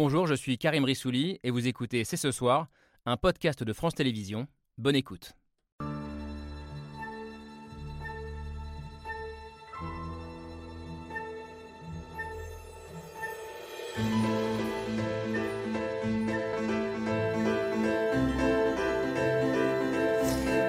[0.00, 2.68] Bonjour, je suis Karim Rissouli et vous écoutez C'est ce soir,
[3.04, 4.46] un podcast de France Télévisions.
[4.76, 5.32] Bonne écoute.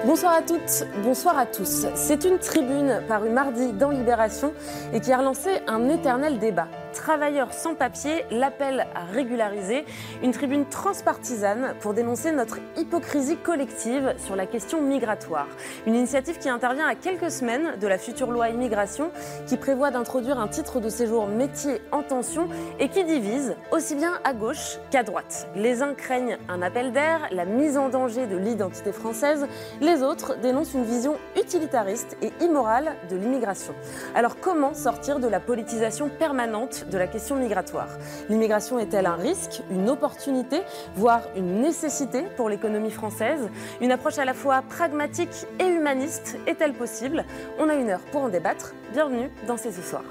[0.08, 1.86] Bonsoir à toutes, bonsoir à tous.
[1.94, 4.56] C'est une tribune parue mardi dans Libération
[4.92, 6.68] et qui a relancé un éternel débat.
[6.94, 9.86] Travailleurs sans papier, l'appel à régulariser,
[10.24, 15.48] une tribune transpartisane pour dénoncer notre hypocrisie collective sur la question migratoire.
[15.86, 19.12] Une initiative qui intervient à quelques semaines de la future loi immigration
[19.48, 22.48] qui prévoit d'introduire un titre de séjour métier en tension
[22.80, 25.48] et qui divise aussi bien à gauche qu'à droite.
[25.56, 29.48] Les uns craignent un appel d'air, la mise en danger de l'identité française,
[29.82, 33.74] les autres dénoncent une vision utilitariste et immorale de l'immigration.
[34.16, 37.90] Alors comment sortir de la politisation permanente de la question migratoire.
[38.30, 40.62] L'immigration est-elle un risque, une opportunité,
[40.96, 43.50] voire une nécessité pour l'économie française?
[43.82, 47.26] Une approche à la fois pragmatique et humaniste est-elle possible?
[47.60, 48.74] On a une heure pour en débattre.
[48.94, 50.04] Bienvenue dans C'est ce soir.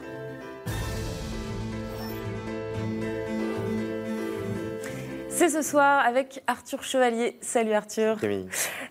[5.39, 7.39] C'est ce soir avec Arthur Chevalier.
[7.41, 8.17] Salut Arthur.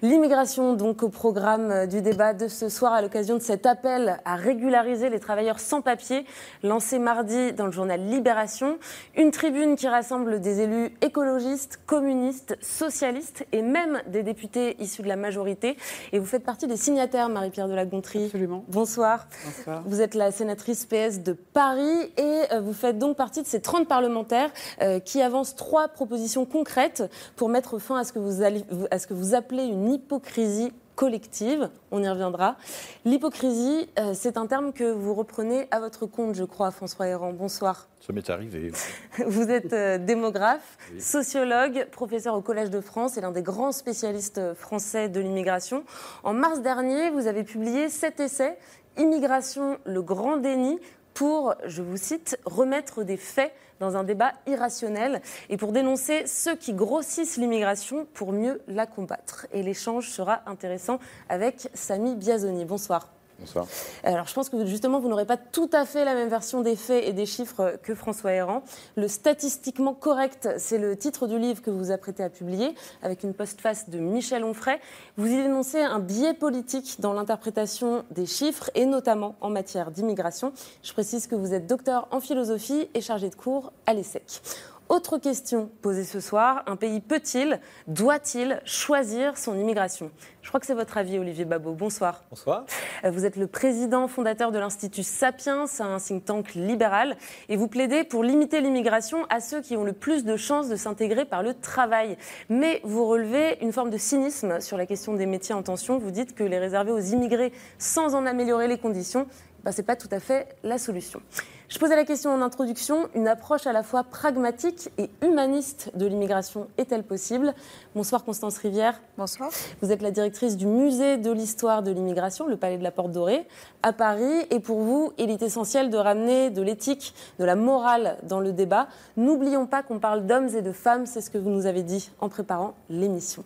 [0.02, 4.38] L'immigration donc au programme du débat de ce soir à l'occasion de cet appel à
[4.38, 6.26] régulariser les travailleurs sans papier
[6.64, 8.80] lancé mardi dans le journal Libération.
[9.18, 15.10] Une tribune qui rassemble des élus écologistes, communistes, socialistes et même des députés issus de
[15.10, 15.76] la majorité.
[16.14, 18.28] Et vous faites partie des signataires, Marie-Pierre de la Gontrie.
[18.28, 18.64] Absolument.
[18.70, 19.28] Bonsoir.
[19.44, 19.84] Bonsoir.
[19.86, 23.60] Vous êtes la sénatrice PS de Paris et euh, vous faites donc partie de ces
[23.60, 24.52] 30 parlementaires
[24.82, 27.04] euh, qui avancent trois propositions concrètes
[27.36, 30.72] pour mettre fin à ce que vous, allez, à ce que vous appelez une hypocrisie
[30.98, 31.70] collective.
[31.92, 32.58] On y reviendra.
[33.06, 37.34] L'hypocrisie, euh, c'est un terme que vous reprenez à votre compte, je crois, François Héran.
[37.34, 37.88] Bonsoir.
[38.02, 38.72] Ça m'est arrivé.
[39.28, 44.54] Vous êtes euh, démographe, sociologue, professeur au Collège de France et l'un des grands spécialistes
[44.56, 45.84] français de l'immigration.
[46.24, 48.58] En mars dernier, vous avez publié cet essai,
[48.98, 50.80] Immigration, le grand déni,
[51.18, 56.56] pour, je vous cite, remettre des faits dans un débat irrationnel et pour dénoncer ceux
[56.56, 59.48] qui grossissent l'immigration pour mieux la combattre.
[59.52, 62.66] Et l'échange sera intéressant avec Samy Biazoni.
[62.66, 63.17] Bonsoir.
[63.40, 63.68] Bonsoir.
[64.04, 66.76] Alors, je pense que justement, vous n'aurez pas tout à fait la même version des
[66.76, 68.64] faits et des chiffres que François Héran.
[68.96, 73.24] Le statistiquement correct, c'est le titre du livre que vous vous apprêtez à publier, avec
[73.24, 74.80] une postface de Michel Onfray.
[75.18, 80.52] Vous y dénoncez un biais politique dans l'interprétation des chiffres, et notamment en matière d'immigration.
[80.82, 84.42] Je précise que vous êtes docteur en philosophie et chargé de cours à l'ESSEC.
[84.90, 90.12] Autre question posée ce soir, un pays peut-il, doit-il choisir son immigration?
[90.42, 91.74] Je crois que c'est votre avis, Olivier Babot.
[91.74, 92.24] Bonsoir.
[92.30, 92.64] Bonsoir.
[93.04, 97.18] Vous êtes le président fondateur de l'Institut Sapiens, un think tank libéral,
[97.50, 100.78] et vous plaidez pour limiter l'immigration à ceux qui ont le plus de chances de
[100.78, 102.18] s'intégrer par le travail.
[102.48, 105.98] Mais vous relevez une forme de cynisme sur la question des métiers en tension.
[105.98, 109.28] Vous dites que les réserver aux immigrés sans en améliorer les conditions,
[109.66, 111.22] ben, ce n'est pas tout à fait la solution.
[111.70, 116.06] Je posais la question en introduction, une approche à la fois pragmatique et humaniste de
[116.06, 117.54] l'immigration est-elle possible?
[117.94, 119.02] Bonsoir Constance Rivière.
[119.18, 119.52] Bonsoir.
[119.82, 123.12] Vous êtes la directrice du musée de l'histoire de l'immigration, le Palais de la Porte
[123.12, 123.46] Dorée,
[123.84, 124.48] à Paris.
[124.50, 128.54] Et pour vous, il est essentiel de ramener de l'éthique, de la morale dans le
[128.54, 128.88] débat.
[129.18, 132.12] N'oublions pas qu'on parle d'hommes et de femmes, c'est ce que vous nous avez dit
[132.22, 133.44] en préparant l'émission.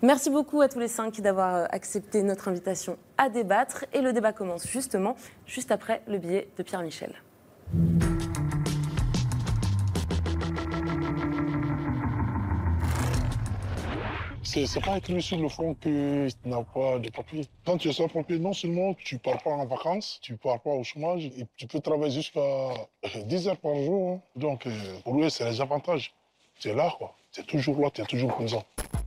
[0.00, 3.84] Merci beaucoup à tous les cinq d'avoir accepté notre invitation à débattre.
[3.92, 7.12] Et le débat commence justement juste après le billet de Pierre Michel.
[14.56, 17.44] C'est pas écrit sur le front que tu n'as pas de papier.
[17.66, 20.70] Quand tu es sans papier, non seulement tu pars pas en vacances, tu pars pas
[20.70, 22.70] au chômage, et tu peux travailler jusqu'à
[23.16, 24.12] 10 heures par jour.
[24.12, 24.20] Hein.
[24.36, 24.68] Donc,
[25.02, 26.14] pour lui, c'est les avantages.
[26.64, 27.14] Es là, quoi.
[27.34, 28.62] Tu es toujours là, tu es toujours présent.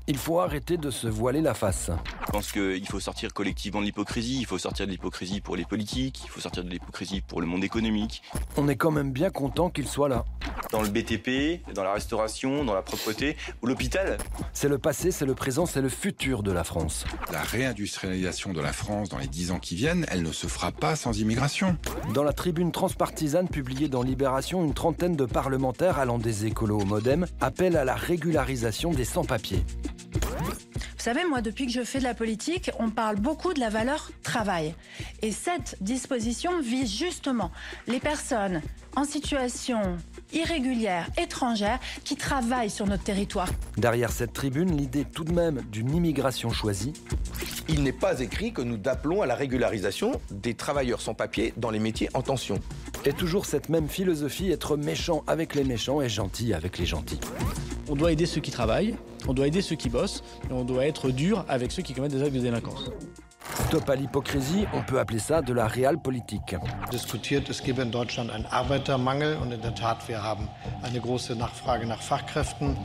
[0.05, 1.89] Il faut arrêter de se voiler la face.
[2.25, 5.63] Je pense qu'il faut sortir collectivement de l'hypocrisie, il faut sortir de l'hypocrisie pour les
[5.63, 8.21] politiques, il faut sortir de l'hypocrisie pour le monde économique.
[8.57, 10.25] On est quand même bien content qu'il soit là.
[10.71, 14.17] Dans le BTP, dans la restauration, dans la propreté, ou l'hôpital.
[14.53, 17.05] C'est le passé, c'est le présent, c'est le futur de la France.
[17.31, 20.71] La réindustrialisation de la France dans les dix ans qui viennent, elle ne se fera
[20.71, 21.77] pas sans immigration.
[22.13, 26.85] Dans la tribune transpartisane publiée dans Libération, une trentaine de parlementaires allant des écolos au
[26.85, 29.63] modem appellent à la régularisation des sans-papiers.
[30.97, 33.69] Vous savez, moi, depuis que je fais de la politique, on parle beaucoup de la
[33.69, 34.75] valeur travail.
[35.21, 37.51] Et cette disposition vise justement
[37.87, 38.61] les personnes
[38.97, 39.97] en situation
[40.33, 43.49] irrégulière, étrangère, qui travaillent sur notre territoire.
[43.77, 46.93] Derrière cette tribune, l'idée tout de même d'une immigration choisie.
[47.69, 51.69] Il n'est pas écrit que nous appelons à la régularisation des travailleurs sans papier dans
[51.69, 52.59] les métiers en tension.
[53.05, 57.19] Et toujours cette même philosophie, être méchant avec les méchants et gentil avec les gentils.
[57.89, 58.95] On doit aider ceux qui travaillent,
[59.27, 62.11] on doit aider ceux qui bossent, et on doit être dur avec ceux qui commettent
[62.11, 62.89] des actes de délinquance.
[63.67, 66.55] Stop à l'hypocrisie, on peut appeler ça de la realpolitik.
[66.91, 70.47] Diskutiert, es gebe in Deutschland einen Arbeitermangel und in der Tat, wir haben
[70.83, 72.77] eine große Nachfrage nach Fachkräften.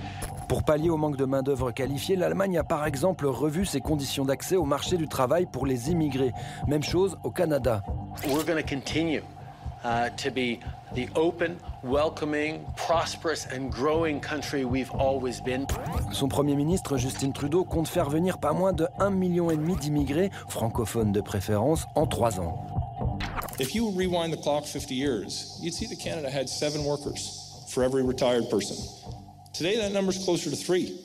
[0.49, 4.57] Pour pallier au manque de main-d'œuvre qualifiée, l'Allemagne a par exemple revu ses conditions d'accès
[4.57, 6.33] au marché du travail pour les immigrés.
[6.67, 7.83] Même chose au Canada.
[8.27, 9.23] We're going to continue
[9.85, 10.59] uh, to be
[10.95, 15.67] the open, welcoming, prosperous and growing country we've always been.
[16.13, 21.13] Son premier ministre Justin Trudeau compte faire venir pas moins de 1,5 million d'immigrés, francophones
[21.13, 22.67] de préférence, en trois ans.
[23.59, 27.83] If you rewind the clock 50 years, you'd see that Canada had seven workers for
[27.83, 28.77] every retired person.
[29.53, 30.99] Today, that number's closer to three.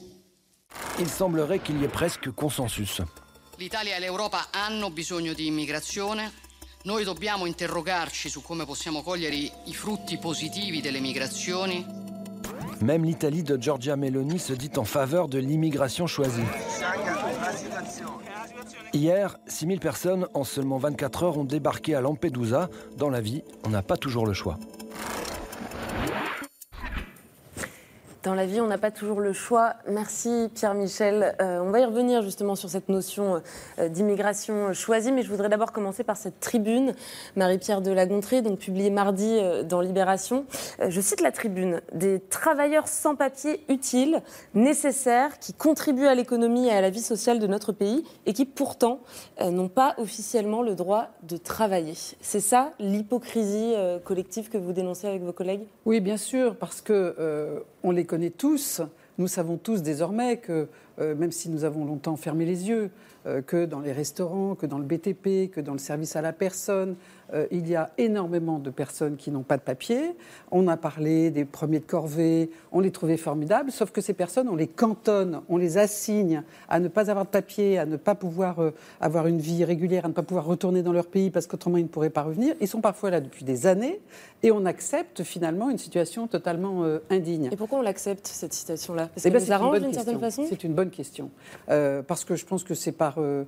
[0.99, 3.01] Il semblerait qu'il y ait presque consensus.
[3.57, 6.31] L'Italia e l'Europa hanno bisogno di immigrazione.
[6.87, 11.85] Noi dobbiamo interrogarci su come possiamo cogliere i, frutti positivi delle migrazioni.
[12.79, 16.45] Même l'Italie de Giorgia Meloni se dit en faveur de l'immigration choisie.
[18.93, 22.69] Hier, 6000 personnes en seulement 24 heures ont débarqué à Lampedusa.
[22.95, 24.57] Dans la vie, on n'a pas toujours le choix.
[28.23, 29.73] Dans la vie, on n'a pas toujours le choix.
[29.87, 31.35] Merci Pierre-Michel.
[31.39, 33.41] Euh, on va y revenir justement sur cette notion
[33.77, 36.93] euh, d'immigration choisie, mais je voudrais d'abord commencer par cette tribune,
[37.35, 40.45] Marie-Pierre de Lagontrie, donc publiée mardi euh, dans Libération.
[40.87, 44.21] Je cite la tribune des travailleurs sans papier utiles,
[44.55, 48.45] nécessaires, qui contribuent à l'économie et à la vie sociale de notre pays et qui
[48.45, 48.99] pourtant
[49.39, 51.93] n'ont pas officiellement le droit de travailler.
[52.21, 53.73] C'est ça l'hypocrisie
[54.03, 55.67] collective que vous dénoncez avec vos collègues?
[55.85, 58.81] Oui, bien sûr, parce que on les connaît tous.
[59.19, 60.67] Nous savons tous désormais que,
[60.99, 62.89] euh, même si nous avons longtemps fermé les yeux,
[63.25, 66.33] euh, que dans les restaurants, que dans le BTP, que dans le service à la
[66.33, 66.95] personne,
[67.33, 70.15] euh, il y a énormément de personnes qui n'ont pas de papier.
[70.49, 74.47] On a parlé des premiers de corvée, on les trouvait formidables, sauf que ces personnes,
[74.47, 78.15] on les cantonne, on les assigne à ne pas avoir de papier, à ne pas
[78.15, 78.57] pouvoir
[79.01, 81.83] avoir une vie régulière, à ne pas pouvoir retourner dans leur pays parce qu'autrement ils
[81.83, 82.55] ne pourraient pas revenir.
[82.61, 83.99] Ils sont parfois là depuis des années
[84.41, 87.49] et on accepte finalement une situation totalement indigne.
[87.51, 89.09] Et pourquoi on l'accepte, cette situation-là?
[89.13, 90.45] Parce Eh qu'elle ben, une arrange d'une certaine façon?
[90.47, 91.31] C'est une bonne question.
[91.69, 93.45] Euh, parce que je pense que c'est par, euh,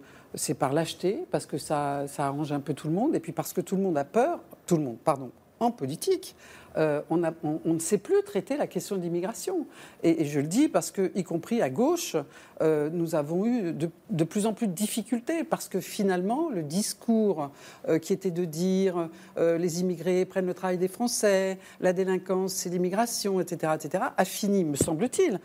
[0.58, 3.62] par lâcheté, parce que ça, arrange un peu tout le monde, et puis parce que
[3.62, 6.36] tout le monde a peur, tout le monde, pardon, en politique.
[6.78, 9.66] euh, on, ne sait plus traiter la question de l'immigration.
[10.04, 12.16] Et, je le dis parce que, y compris à gauche,
[12.62, 17.52] nous avons eu de, plus en plus de difficultés parce que finalement, le discours
[18.02, 23.42] qui était de dire les immigrés prennent le travail des Français, la délinquance, c'est l'immigration,
[23.42, 25.40] etc., etc., a fini, me semble-t-il,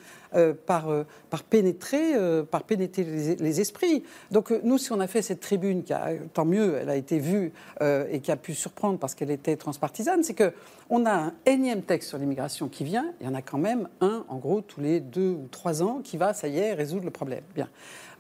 [0.67, 1.05] par, euh,
[1.35, 4.05] par pénétrer, euh, par pénétrer les, esprits.
[4.31, 6.95] Donc euh, nous, si on a fait cette tribune, qui a, tant mieux, elle a
[6.95, 10.53] été vue euh, et qui a pu surprendre parce qu'elle était transpartisane, c'est que
[10.91, 13.07] on a un énième texte sur l'immigration qui vient.
[13.21, 16.03] Il y en a quand même un, en gros, tous les deux ou trois ans,
[16.05, 17.43] qui va, ça y est, résoudre le problème.
[17.55, 17.69] Bien.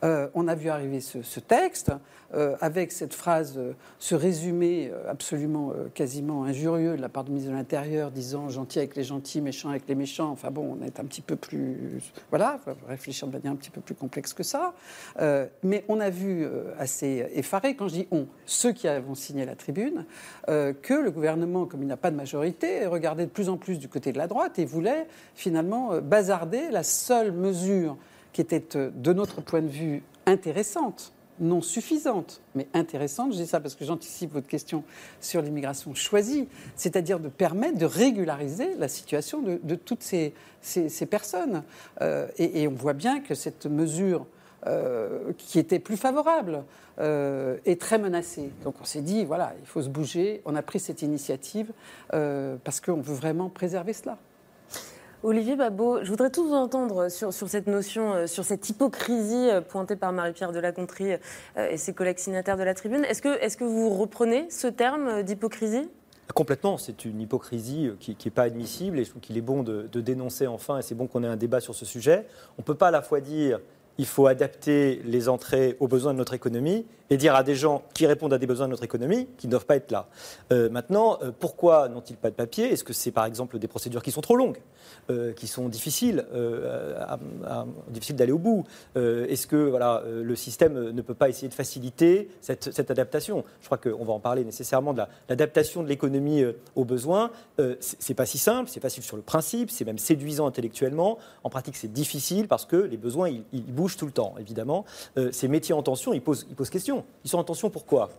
[0.04, 1.92] Euh, on a vu arriver ce, texte
[2.34, 7.50] euh, avec cette phrase, euh, ce résumé absolument quasiment injurieux de la part du ministre
[7.50, 10.30] de l'Intérieur disant gentil avec les gentils, méchant avec les méchants.
[10.30, 12.00] Enfin bon, on est un petit peu plus.
[12.30, 14.74] Voilà, réfléchir de manière un petit peu plus complexe que ça.
[15.62, 16.46] Mais on a vu
[16.78, 20.04] assez effaré, quand je dis on, ceux qui avons signé la tribune,
[20.46, 23.88] que le gouvernement, comme il n'a pas de majorité, regardait de plus en plus du
[23.88, 27.96] côté de la droite et voulait finalement bazarder la seule mesure
[28.34, 33.32] qui était, euh, de notre point de vue, intéressante, non suffisante, mais intéressante.
[33.32, 34.84] Je dis ça parce que j'anticipe votre question
[35.20, 40.34] sur l'immigration choisie, c'est-à-dire de permettre de régulariser la situation de, toutes ces,
[41.08, 41.62] personnes.
[42.02, 44.26] Euh, et, et on voit bien que cette mesure
[44.66, 46.64] euh, qui était plus favorable
[46.98, 48.50] euh, est très menacée.
[48.64, 50.42] Donc on s'est dit, voilà, il faut se bouger.
[50.44, 51.72] On a pris cette initiative
[52.10, 54.18] parce qu'on veut vraiment préserver cela.
[55.24, 59.62] Olivier Babot, je voudrais tout vous entendre sur, cette notion, euh, sur cette hypocrisie euh,
[59.62, 63.06] pointée par Marie-Pierre de la Gontrie euh, et ses collègues signataires de la tribune.
[63.06, 65.88] Est-ce que, est que vous reprenez ce terme d'hypocrisie?
[66.34, 70.00] Complètement, c'est une hypocrisie qui n'est pas admissible et je trouve qu'il est bon de
[70.00, 72.26] dénoncer enfin, et c'est bon qu'on ait un débat sur ce sujet.
[72.58, 73.60] On ne peut pas à la fois dire
[73.98, 77.82] il faut adapter les entrées aux besoins de notre économie et dire à des gens
[77.92, 80.08] qui répondent à des besoins de notre économie qu'ils ne doivent pas être là.
[80.52, 82.72] Euh, maintenant, euh, pourquoi n'ont-ils pas de papier?
[82.72, 84.58] Est-ce que c'est par exemple des procédures qui sont trop longues,
[85.10, 86.24] euh, qui sont difficiles,
[87.88, 88.64] difficiles d'aller au bout?
[88.96, 93.44] Est-ce que voilà, le système ne peut pas essayer de faciliter cette, adaptation?
[93.60, 96.42] Je crois qu'on va en parler nécessairement de la- l'adaptation de l'économie
[96.74, 97.30] aux besoins.
[97.80, 101.18] C'est pas si simple, c'est facile sur le principe, c'est même séduisant intellectuellement.
[101.42, 104.84] En pratique, c'est difficile parce que les besoins, ils bougent tout le temps, évidemment.
[105.16, 107.04] Euh, ces métiers en tension, ils posent, ils posent question.
[107.24, 108.10] Ils sont en tension pourquoi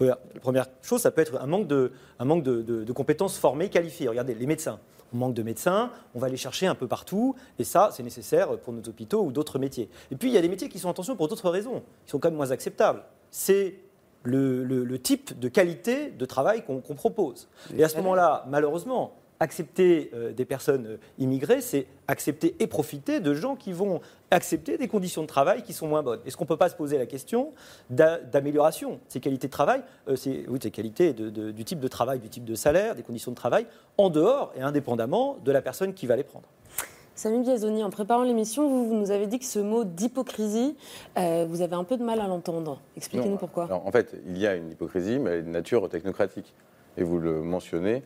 [0.00, 3.70] La première chose, ça peut être un manque de, un manque de, de compétences formées,
[3.70, 4.08] qualifiées.
[4.08, 4.78] Regardez, les médecins.
[5.14, 8.58] On manque de médecins, on va les chercher un peu partout, et ça, c'est nécessaire
[8.58, 9.88] pour nos hôpitaux ou d'autres métiers.
[10.10, 12.18] Et puis, il y a des métiers qui sont, attention, pour d'autres raisons, qui sont
[12.18, 13.04] quand même moins acceptables.
[13.30, 13.76] C'est
[14.24, 17.48] le, type de qualité de travail qu'on propose.
[17.76, 23.20] Et à ce moment-là, malheureusement, accepter euh, des personnes euh, immigrées, c'est accepter et profiter
[23.20, 24.00] de gens qui vont
[24.30, 26.20] accepter des conditions de travail qui sont moins bonnes.
[26.26, 27.52] Est-ce qu'on ne peut pas se poser la question
[27.90, 32.18] d'amélioration de ces qualités de travail, euh, ces, oui, ces qualités du type de travail,
[32.18, 33.66] du type de salaire, des conditions de travail,
[33.98, 36.48] en dehors et indépendamment de la personne qui va les prendre?
[37.16, 40.76] Samy Biazoni, en préparant l'émission, vous, nous avez dit que ce mot d'hypocrisie,
[41.16, 42.80] vous avez un peu de mal à l'entendre.
[42.96, 43.68] Expliquez-nous pourquoi.
[43.72, 46.52] en fait, il y a une hypocrisie, mais elle est de nature technocratique.
[46.96, 48.00] Et vous le mentionnez, euh,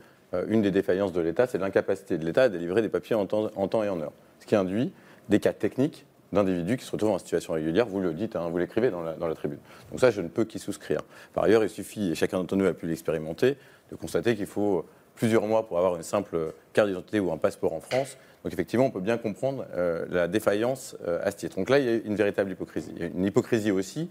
[0.48, 3.82] une des défaillances de l'État, c'est l'incapacité de l'État à délivrer des papiers en temps,
[3.82, 4.12] et en heure.
[4.40, 4.92] Ce qui induit
[5.28, 7.86] des cas techniques d'individus qui se retrouvent en situation régulière.
[7.86, 9.58] Vous le dites, hein, vous l'écrivez dans la, tribune.
[9.90, 11.00] Donc ça, je ne peux qu'y souscrire.
[11.32, 13.56] Par ailleurs, il suffit, et chacun d'entre nous a pu l'expérimenter,
[13.90, 17.72] de constater qu'il faut plusieurs mois pour avoir une simple carte d'identité ou un passeport
[17.72, 18.16] en France.
[18.44, 21.56] Donc effectivement, on peut bien comprendre euh, la défaillance euh, à ce titre.
[21.56, 22.92] Donc là, il y a une véritable hypocrisie.
[22.94, 24.08] Il y a une hypocrisie aussi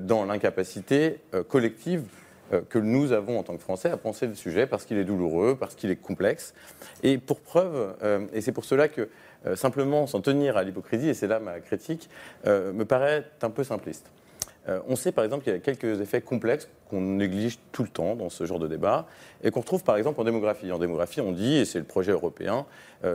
[0.00, 2.23] dans l'incapacité collective euh,
[2.68, 5.56] que nous avons en tant que Français à penser le sujet parce qu'il est douloureux,
[5.58, 6.54] parce qu'il est complexe.
[7.02, 9.08] Et pour preuve, euh, et c'est pour cela que
[9.46, 12.08] euh, simplement s'en tenir à l'hypocrisie, et c'est là ma critique,
[12.46, 14.06] me paraît un peu simpliste.
[14.88, 18.16] on sait par exemple qu'il y a quelques effets complexes qu'on néglige tout le temps
[18.16, 19.06] dans ce genre de débat
[19.42, 20.72] et qu'on retrouve par exemple en démographie.
[20.72, 22.66] En démographie, on dit, et c'est le projet européen,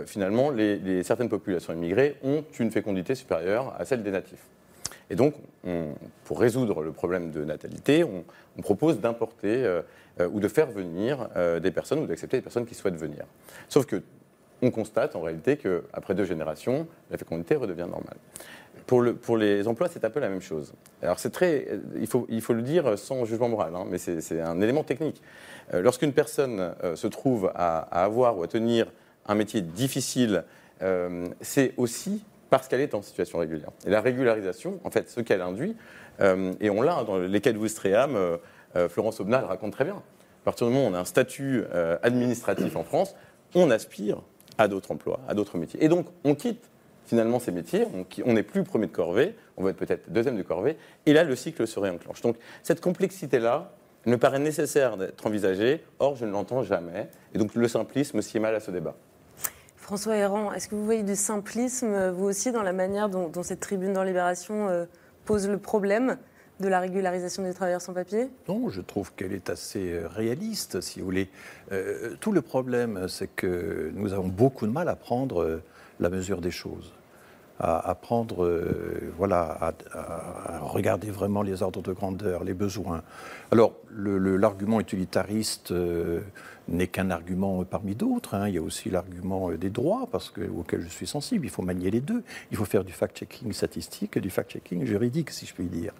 [0.06, 4.46] finalement, les, certaines populations immigrées ont une fécondité supérieure à celle des natifs.
[5.10, 5.34] Et donc,
[6.24, 8.24] pour résoudre le problème de natalité, on,
[8.62, 9.82] propose d'importer euh,
[10.20, 13.24] euh, ou de faire venir euh, des personnes ou d'accepter des personnes qui souhaitent venir.
[13.70, 14.04] Sauf que
[14.62, 18.18] on constate en réalité qu'après deux générations, la fécondité redevient normale.
[18.86, 20.74] Pour, le, pour les emplois, c'est un peu la même chose.
[21.02, 24.84] Alors c'est très, il faut, le dire sans jugement moral, hein, mais c'est un élément
[24.84, 25.22] technique.
[25.72, 28.92] Lorsqu'une personne se trouve à, avoir ou à tenir
[29.28, 30.44] un métier difficile,
[31.40, 33.70] c'est aussi parce qu'elle est en situation régulière.
[33.86, 35.76] Et la régularisation, en fait, ce qu'elle induit,
[36.22, 38.38] euh, et on l'a hein, dans les cas de Wistreham, euh,
[38.76, 39.96] euh, Florence Aubenas le raconte très bien.
[39.96, 41.64] À partir du moment où on a un statut
[42.02, 43.14] administratif en France,
[43.56, 44.22] on aspire
[44.58, 45.84] à d'autres emplois, à d'autres métiers.
[45.84, 46.70] Et donc, on quitte
[47.06, 47.86] finalement ces métiers,
[48.26, 51.24] on n'est plus premier de corvée, on va être peut-être deuxième de corvée, et là,
[51.24, 52.22] le cycle se réenclenche.
[52.22, 53.74] Donc, cette complexité-là,
[54.06, 58.40] me paraît nécessaire d'être envisagée, or je ne l'entends jamais, et donc le simplisme est
[58.40, 58.96] mal à ce débat.
[59.90, 63.60] François Héran, est-ce que vous voyez du simplisme, vous aussi, dans la manière dont, cette
[63.60, 64.86] tribune dans Libération euh,
[65.26, 66.20] pose le problème
[66.60, 68.30] de la régularisation des travailleurs sans papier?
[68.48, 71.28] Non, je trouve qu'elle est assez euh, réaliste, si vous voulez.
[71.72, 75.60] Euh, tout le problème, c'est que nous avons beaucoup de mal à prendre
[76.00, 76.94] la mesure des choses
[77.60, 83.02] à, prendre, euh, voilà, à, regarder vraiment les ordres de grandeur, les besoins.
[83.52, 86.22] Alors, l'argument utilitariste euh,
[86.70, 88.36] n'est qu'un argument parmi d'autres.
[88.36, 88.48] Hein.
[88.48, 90.08] Il y a aussi l'argument euh, des droits,
[90.58, 91.46] auquel je suis sensible.
[91.46, 92.24] Il faut manier les deux.
[92.52, 95.94] Il faut faire du fact-checking statistique et du fact-checking juridique, si je puis dire.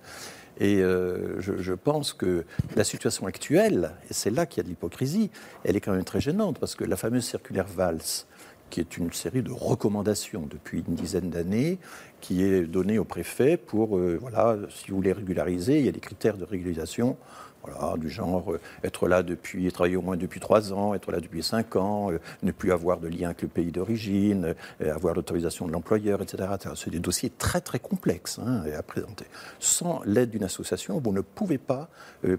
[0.62, 2.44] Et je, je, pense que
[2.76, 5.32] la situation actuelle, et c'est là qu'il y a de l'hypocrisie,
[5.64, 8.26] elle est quand même très gênante, parce que la fameuse circulaire Valls,
[8.70, 11.80] qui est une série de recommandations depuis une dizaine d'années,
[12.22, 15.92] qui est donnée au préfet pour, euh, voilà, si vous voulez régulariser, il y a
[15.92, 17.18] des critères de régularisation
[17.64, 21.20] voilà, du genre euh, être là depuis, travailler au moins depuis trois ans, être là
[21.20, 25.14] depuis cinq ans, euh, ne plus avoir de lien avec le pays d'origine, euh, avoir
[25.14, 26.50] l'autorisation de l'employeur, etc.
[26.76, 29.26] C'est des dossiers très très complexes hein, à présenter.
[29.60, 31.90] Sans l'aide d'une association, vous ne pouvez pas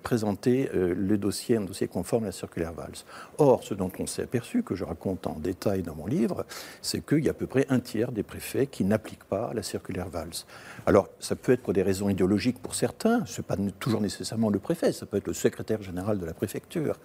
[0.02, 3.04] présenter le dossier, un dossier conforme à la circulaire Valls.
[3.38, 6.44] Or, ce dont on s'est aperçu, que je raconte en détail dans mon livre,
[6.82, 9.62] c'est qu'il y a à peu près un tiers des préfets qui n'appliquent pas la
[9.62, 10.44] circulaire Valls.
[10.86, 14.50] Alors, ça peut être pour des raisons idéologiques pour certains, ce n'est pas toujours nécessairement
[14.50, 16.98] le préfet, ça peut être le secrétaire général de la préfecture.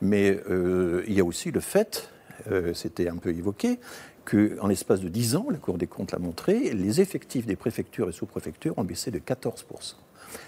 [0.00, 2.10] Mais euh, il y a aussi le fait,
[2.50, 3.78] euh, c'était un peu évoqué,
[4.24, 8.08] qu'en l'espace de 10 ans, la Cour des comptes l'a montré, les effectifs des préfectures
[8.08, 9.66] et sous-préfectures ont baissé de 14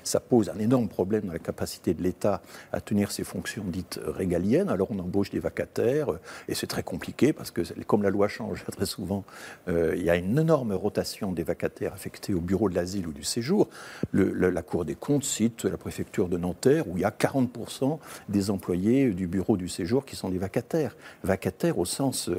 [0.03, 4.01] ça pose un énorme problème dans la capacité de l'État à tenir ses fonctions dites
[4.05, 4.69] régaliennes.
[4.69, 8.29] Alors on embauche des vacataires euh, et c'est très compliqué parce que comme la loi
[8.29, 9.25] change très souvent,
[9.69, 13.13] euh, il y a une énorme rotation des vacataires affectés au bureau de l'asile ou
[13.13, 13.69] du séjour.
[14.13, 17.99] la Cour des comptes cite la préfecture de Nanterre où il y a 40%
[18.29, 20.97] des employés du bureau du séjour qui sont des vacataires.
[21.23, 22.31] Vacataires au sens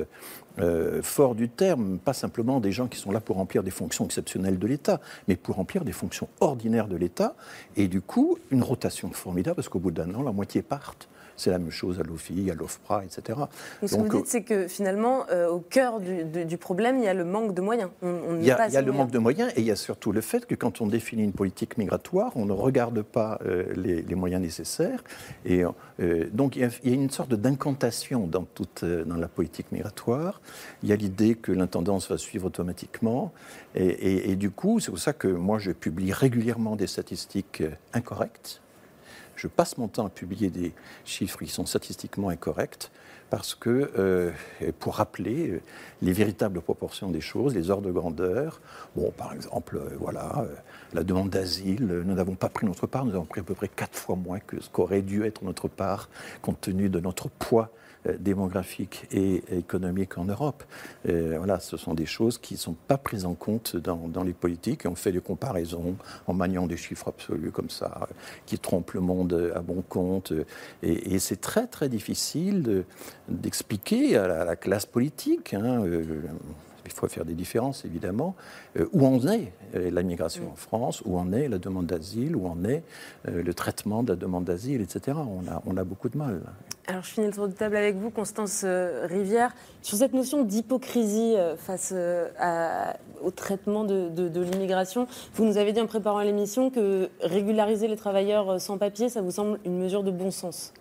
[0.60, 4.06] euh, fort du terme, pas simplement des gens qui sont là pour remplir des fonctions
[4.06, 7.36] exceptionnelles de l'État, mais pour remplir des fonctions ordinaires de l'État.
[7.76, 11.08] Et du coup, une rotation formidable, parce qu'au bout d'un an, la moitié partent.
[11.38, 13.38] C'est la même chose à l'OFI, à l'OFPRA, etc.
[13.82, 17.08] Donc, ce que vous dites, c'est que finalement, euh, au cœur du, problème, il y
[17.08, 17.89] a le manque de moyens.
[18.01, 20.56] Il y a, le manque de moyens et il y a surtout le fait que
[20.56, 25.04] quand on définit une politique migratoire, on ne regarde pas euh, les, moyens nécessaires.
[25.46, 25.63] Et
[26.00, 30.42] euh, donc il y, a, une sorte d'incantation dans, toute, dans la politique migratoire.
[30.84, 33.34] Il y a l'idée que l'intendance va suivre automatiquement.
[33.75, 37.63] Et, et du coup, c'est pour ça que moi, je publie régulièrement des statistiques
[37.94, 38.62] incorrectes
[39.36, 40.74] je passe mon temps à publier des
[41.04, 42.92] chiffres qui sont statistiquement incorrects
[43.30, 44.32] parce que, euh,
[44.80, 45.62] pour rappeler euh,
[46.01, 48.62] les véritables proportions des choses, les ordres de grandeur,
[48.96, 50.46] bon, par exemple, euh, voilà,
[50.94, 53.68] la demande d'asile, nous n'avons pas pris notre part, nous avons pris à peu près
[53.68, 56.10] quatre fois moins que ce qu'aurait dû être notre part,
[56.42, 57.72] compte tenu de notre poids
[58.20, 60.64] démographique et économique en Europe.
[61.06, 64.86] voilà, ce sont des choses qui ne sont pas prises en compte dans, les politiques.
[64.86, 65.96] on fait des comparaisons
[66.28, 68.08] en maniant des chiffres absolus comme ça,
[68.46, 70.34] qui trompent le monde à bon compte.
[70.84, 72.86] Et, c'est très très difficile
[73.28, 75.54] d'expliquer à, la classe politique.
[75.54, 76.04] Hein, euh,
[76.86, 78.36] il faut faire des différences, évidemment.
[78.77, 81.01] Euh, où en est euh, la migration en France?
[81.06, 82.36] Où en est la demande d'asile?
[82.36, 82.84] Où en est
[83.27, 85.18] euh, le traitement de la demande d'asile, etc.
[85.65, 86.42] On a, beaucoup de mal.
[86.88, 91.36] Alors, je finis le tour de table avec vous, Constance Rivière, sur cette notion d'hypocrisie
[91.58, 91.94] face
[93.22, 95.08] au traitement de, de l'immigration.
[95.36, 99.32] Vous nous avez dit en préparant l'émission que régulariser les travailleurs sans papier, ça vous
[99.32, 100.74] semble une mesure de bon sens.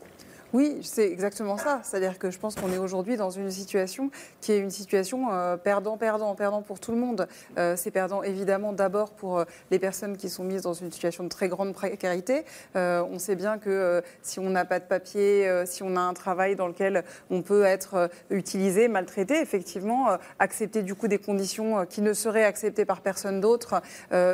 [0.55, 1.81] Oui, c'est exactement ça.
[1.83, 5.27] C'est-à-dire que je pense qu'on est aujourd'hui dans une situation qui est une situation
[5.65, 7.27] perdant-perdant, euh, perdant pour tout le monde.
[7.59, 11.25] Euh, c'est perdant évidemment d'abord pour euh, les personnes qui sont mises dans une situation
[11.25, 12.45] de très grande précarité.
[12.77, 16.55] on sait bien que si on n'a pas de papier, si on a un travail
[16.55, 22.13] dans lequel on peut être utilisé, maltraité, effectivement, accepter du coup des conditions qui ne
[22.13, 23.83] seraient acceptées par personne d'autre,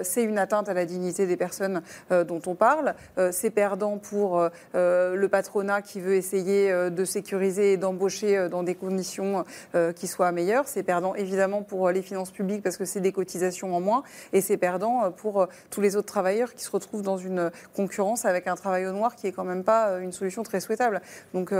[0.03, 2.95] c'est une atteinte à la dignité des personnes dont on parle.
[3.31, 8.63] c'est perdant pour le patronat qui veut essayer euh, de sécuriser et d'embaucher euh, dans
[8.63, 10.69] des conditions euh, qui soient meilleures.
[10.69, 14.03] C'est perdant évidemment pour les finances publiques parce que c'est des cotisations en moins
[14.33, 18.47] et c'est perdant pour tous les autres travailleurs qui se retrouvent dans une concurrence avec
[18.47, 21.01] un travail au noir qui est quand même pas une solution très souhaitable.
[21.35, 21.53] Donc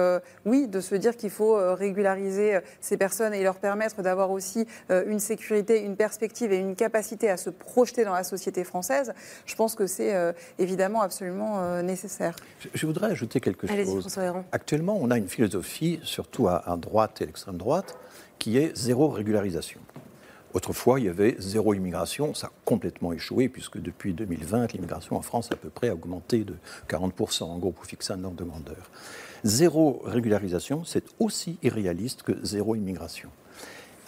[0.45, 5.21] oui, de se dire qu'il faut régulariser ces personnes et leur permettre d'avoir aussi une
[5.21, 9.13] sécurité, une perspective et une capacité à se projeter dans la société française,
[9.47, 10.15] je pense que c'est
[10.59, 12.37] évidemment absolument nécessaire.
[12.75, 14.19] Je, voudrais ajouter quelque chose.
[14.53, 17.97] Actuellement, on a une philosophie, surtout à, droite et l'extrême droite,
[18.39, 19.81] qui est zéro régularisation.
[20.53, 22.35] Autrefois, il y avait zéro immigration.
[22.35, 26.45] Ça a complètement échoué, puisque depuis 2020, l'immigration en France a à peu près augmenté
[26.45, 26.55] de
[26.89, 28.91] 40%, en gros, pour fixer un nombre de demandeurs.
[29.45, 33.31] Zéro régularisation, c'est aussi irréaliste que zéro immigration.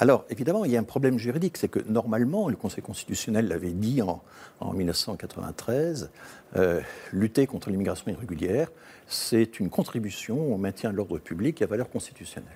[0.03, 3.71] Alors, évidemment, il y a un problème juridique, c'est que normalement, le Conseil constitutionnel l'avait
[3.71, 4.21] dit en,
[4.61, 6.11] 1993,
[6.57, 6.81] euh,
[7.13, 8.69] lutter contre l'immigration irrégulière,
[9.13, 12.51] c'est une contribution au maintien de l'ordre public et à valeur constitutionnelle.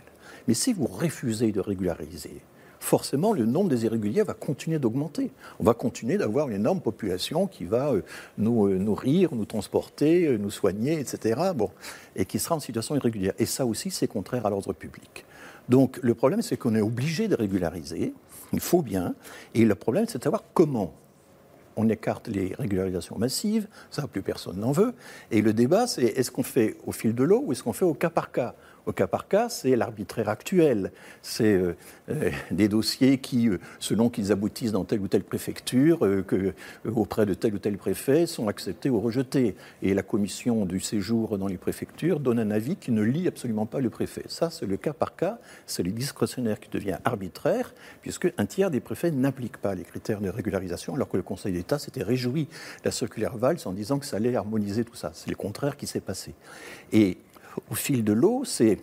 [0.49, 2.41] Mais si vous refusez de régulariser,
[2.81, 5.31] forcément, le nombre des irréguliers va continuer d'augmenter.
[5.61, 8.03] On va continuer d'avoir une énorme population qui va euh,
[8.39, 11.41] nous euh, nourrir, nous transporter, nous soigner, etc.
[11.55, 11.71] Bon,
[12.15, 13.35] et qui sera en situation irrégulière.
[13.39, 15.25] Et ça aussi, c'est contraire à l'ordre public.
[15.69, 18.15] Donc le problème, c'est qu'on est obligé de régulariser,
[18.53, 19.15] il faut bien,
[19.55, 20.95] et le problème, c'est de savoir comment.
[21.77, 24.95] On écarte les régularisations massives, ça, plus personne n'en veut.
[25.31, 27.85] Et le débat, c'est est-ce qu'on fait au fil de l'eau ou est-ce qu'on fait
[27.85, 28.55] au cas par cas?
[28.87, 30.93] Au cas par cas, c'est l'arbitraire actuel.
[31.21, 31.77] C'est euh,
[32.09, 36.07] euh, des dossiers qui, euh, selon qu'ils aboutissent dans telle ou telle préfecture,
[36.85, 39.57] auprès de tel ou tel préfet, sont acceptés ou rejetés.
[39.83, 43.67] Et la commission du séjour dans les préfectures donne un avis qui ne lie absolument
[43.67, 44.23] pas le préfet.
[44.29, 45.39] Ça, c'est le cas par cas.
[45.67, 50.21] C'est le discrétionnaire qui devient arbitraire, puisque un tiers des préfets n'appliquent pas les critères
[50.21, 53.99] de régularisation, alors que le Conseil d'État s'était réjoui de la circulaire Valls en disant
[53.99, 55.11] que ça allait harmoniser tout ça.
[55.13, 56.35] C'est le contraire qui s'est passé.
[56.93, 57.19] Et
[57.71, 58.79] au fil de l'eau, c'est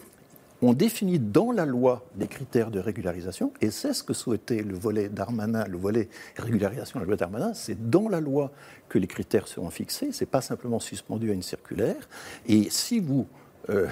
[0.62, 4.75] on définit dans la loi des critères de régularisation, et c'est ce que souhaitait le
[4.75, 6.07] volet Darmanin, le volet
[6.38, 8.51] régularisation de la loi Darmanin, c'est dans la loi
[8.88, 12.07] que les critères seront fixés, c'est pas simplement suspendu à une circulaire.
[12.47, 13.27] Et si vous
[13.69, 13.88] euh,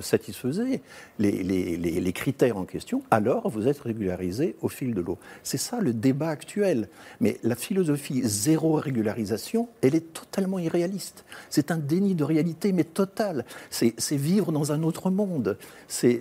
[0.00, 0.82] satisfaisez
[1.18, 5.18] les, les, critères en question, alors vous êtes régularisé au fil de l'eau.
[5.42, 6.88] C'est ça le débat actuel.
[7.20, 11.24] Mais la philosophie zéro régularisation, elle est totalement irréaliste.
[11.50, 13.44] C'est un déni de réalité, mais total.
[13.70, 15.56] C'est vivre dans un autre monde.
[15.88, 16.20] C'est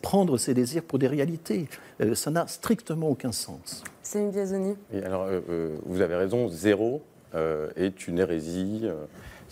[0.00, 1.68] prendre ses désirs pour des réalités.
[2.00, 3.84] Euh, ça n'a strictement aucun sens.
[4.02, 4.76] C'est une biaisonnie.
[5.04, 7.02] alors, euh, vous avez raison, zéro
[7.74, 8.88] est une hérésie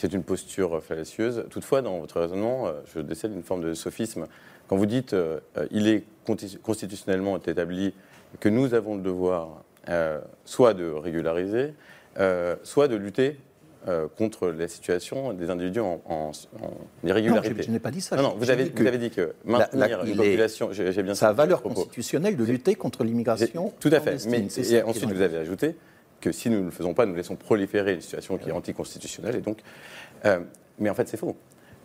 [0.02, 1.44] c'est une posture fallacieuse.
[1.48, 4.26] Toutefois, dans votre raisonnement, euh, je décèle une forme de sophisme.
[4.66, 5.38] Quand vous dites euh,
[5.70, 6.02] il est
[6.62, 7.94] constitutionnellement établi
[8.40, 11.74] que nous avons le devoir euh, soit de régulariser,
[12.64, 13.36] soit de lutter
[13.88, 16.30] euh, contre la situation des individus en, en-
[16.62, 17.50] en irrégularité.
[17.50, 18.16] Non, je- je n'ai pas dit ça.
[18.16, 20.68] Non, non, vous avez, dit vous que avez dit que la- maintenir la- une population,
[20.72, 23.72] j'ai bien Ça a saisi valeur constitutionnelle de lutter contre l'immigration.
[23.80, 24.24] Tout à fait.
[24.28, 25.74] Mais et ensuite, vous avez ajouté
[26.22, 29.36] que si nous ne le faisons pas, nous laissons proliférer une situation qui est anticonstitutionnelle.
[29.36, 29.58] Et donc,
[30.24, 30.38] euh,
[30.78, 31.36] mais en fait, c'est faux.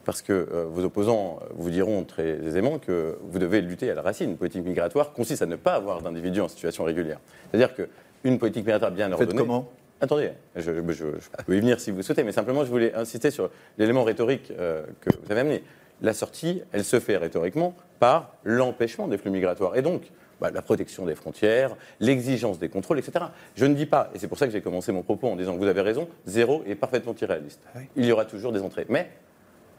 [0.06, 4.02] Parce que euh, vos opposants vous diront très aisément que vous devez lutter à la
[4.02, 4.30] racine.
[4.30, 7.19] Une politique migratoire consiste à ne pas avoir d'individus en situation régulière.
[7.52, 9.39] C'est-à-dire qu'une politique migratoire bien Faites ordonnée.
[9.39, 9.69] comment?
[10.00, 11.06] Attendez, je, je- je-
[11.39, 14.04] je peux y venir si vous le souhaitez, mais simplement, je voulais insister sur l'élément
[14.04, 15.63] rhétorique euh, que vous avez amené.
[16.02, 19.76] La sortie, elle se fait rhétoriquement par l'empêchement des flux migratoires.
[19.76, 20.04] Et donc,
[20.41, 23.26] bah, la protection des frontières, l'exigence des contrôles, etc.
[23.56, 25.54] Je ne dis pas, et c'est pour ça que j'ai commencé mon propos en disant
[25.54, 27.62] que vous avez raison, zéro est parfaitement irréaliste.
[27.95, 28.86] Il y aura toujours des entrées.
[28.89, 29.10] Mais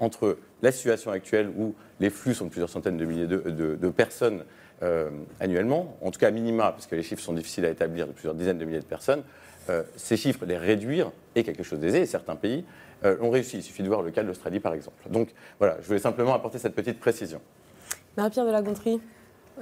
[0.00, 3.74] entre la situation actuelle où les flux sont de plusieurs centaines de milliers de, de-
[3.76, 4.44] de personnes
[4.82, 8.06] euh, annuellement, en tout cas à minima, parce que les chiffres sont difficiles à établir,
[8.06, 9.22] de plusieurs dizaines de milliers de personnes,
[9.70, 12.64] euh, ces chiffres, les réduire est quelque chose d'aisé, et certains pays
[13.04, 13.56] euh, l'ont réussi.
[13.58, 14.96] Il suffit de voir le cas de l'Australie, par exemple.
[15.10, 17.40] Donc voilà, je voulais simplement apporter cette petite précision.
[18.16, 19.00] Marie-Pierre de la Gontrie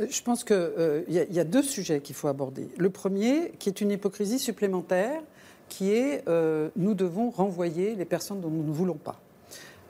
[0.08, 2.68] Je pense qu'il y, y a deux sujets qu'il faut aborder.
[2.76, 5.22] Le premier, qui est une hypocrisie supplémentaire,
[5.68, 9.20] qui est euh, nous devons renvoyer les personnes dont nous ne voulons pas,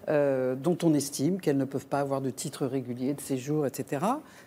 [0.08, 4.04] euh, dont on estime qu'elles ne peuvent pas avoir de titre régulier, de séjour, etc.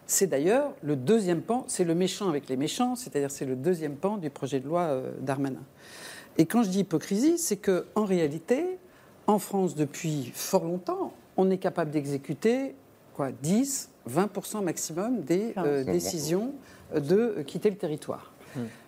[0.07, 3.95] C'est d'ailleurs le deuxième pan, c'est le méchant avec les méchants, c'est-à-dire c'est le deuxième
[3.95, 5.63] pan du projet de loi euh, Darmanin.
[6.37, 8.65] Et quand je dis hypocrisie, c'est que en réalité,
[9.27, 12.75] en France, depuis fort longtemps, on est capable d'exécuter
[13.19, 16.53] quoi, 10, 20% maximum des euh, décisions
[16.95, 18.31] euh, de euh, quitter le territoire.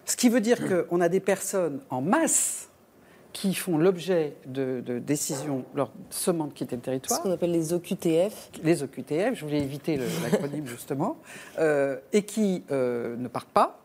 [0.06, 2.70] Ce qui veut dire qu'on a des personnes en masse
[3.34, 7.20] qui font l'objet de, de décisions leur sommant de quitter le territoire.
[7.20, 8.52] Ce qu'on appelle les OQTF.
[8.63, 11.17] Les OQTF, je voulais éviter le- l'acronyme justement,
[11.60, 13.80] euh, et qui euh, ne partent pas.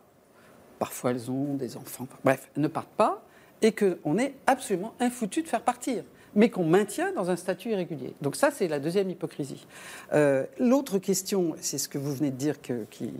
[0.79, 3.21] Parfois elles ont des enfants, bref, ne partent pas,
[3.61, 6.03] et qu'on est absolument infoutu de faire partir,
[6.35, 8.13] mais qu'on maintient dans un statut irrégulier.
[8.21, 9.65] Donc ça, c'est la deuxième hypocrisie.
[10.13, 13.11] Euh, L'autre question, c'est ce que vous venez de dire qui,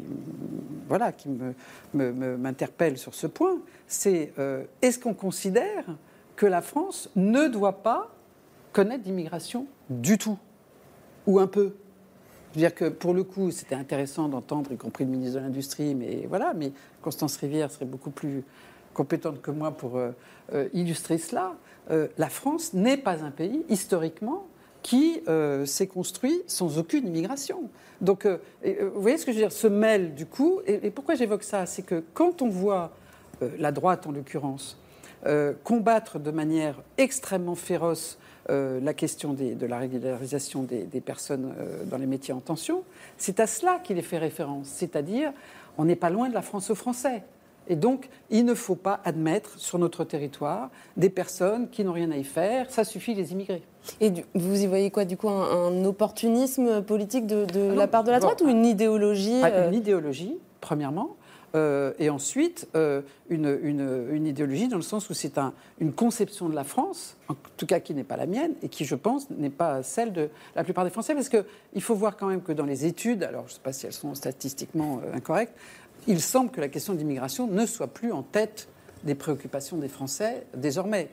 [0.88, 1.54] voilà, qui me-
[1.94, 5.86] me- me- m'interpelle sur ce point, c'est euh, est-ce qu'on considère
[6.36, 8.14] que la France ne doit pas
[8.74, 10.38] connaître d'immigration du tout?
[11.26, 11.74] Ou un peu?
[12.54, 15.44] Je veux dire que pour le coup, c'était intéressant d'entendre, y compris le ministre de
[15.44, 18.44] l'Industrie, mais voilà, mais Constance Rivière serait beaucoup plus
[18.94, 20.12] compétente que moi pour euh,
[20.74, 21.54] illustrer cela.
[21.92, 24.46] Euh, la France n'est pas un pays, historiquement,
[24.84, 27.64] qui euh, s'est construit sans aucune immigration.
[28.02, 31.16] Donc, euh, vous voyez ce que je veux dire Se mêle du coup, et, pourquoi
[31.16, 32.92] j'évoque ça C'est que quand on voit
[33.60, 34.80] la droite, en l'occurrence,
[35.64, 38.18] combattre de manière extrêmement féroce
[38.50, 41.54] la question de la régularisation des, personnes
[41.86, 42.84] dans les métiers en tension,
[43.18, 44.68] c'est à cela qu'il est fait référence.
[44.68, 45.34] C'est-à-dire,
[45.78, 47.24] on n'est pas loin de la France aux Français.
[47.70, 52.12] Et donc, il ne faut pas admettre sur notre territoire des personnes qui n'ont rien
[52.12, 52.70] à y faire.
[52.72, 53.62] Ça suffit les immigrés.
[54.02, 57.74] Et du- vous y voyez quoi, du coup, un, un opportunisme politique de, de Ah
[57.74, 61.16] non, la part de la bon, droite ou une idéologie Ah, euh, Une idéologie, premièrement.
[61.56, 65.94] euh, et ensuite, euh, une, une- une idéologie dans le sens où c'est un- une
[65.94, 68.96] conception de la France, en tout cas qui n'est pas la mienne, et qui, je
[68.96, 71.14] pense, n'est pas celle de la plupart des Français.
[71.16, 73.72] Parce qu'il faut voir quand même que dans les études, alors je ne sais pas
[73.74, 75.54] si elles sont statistiquement incorrectes,
[76.08, 78.68] il semble que la question de l'immigration ne soit plus en tête
[79.04, 81.10] des préoccupations des Français désormais.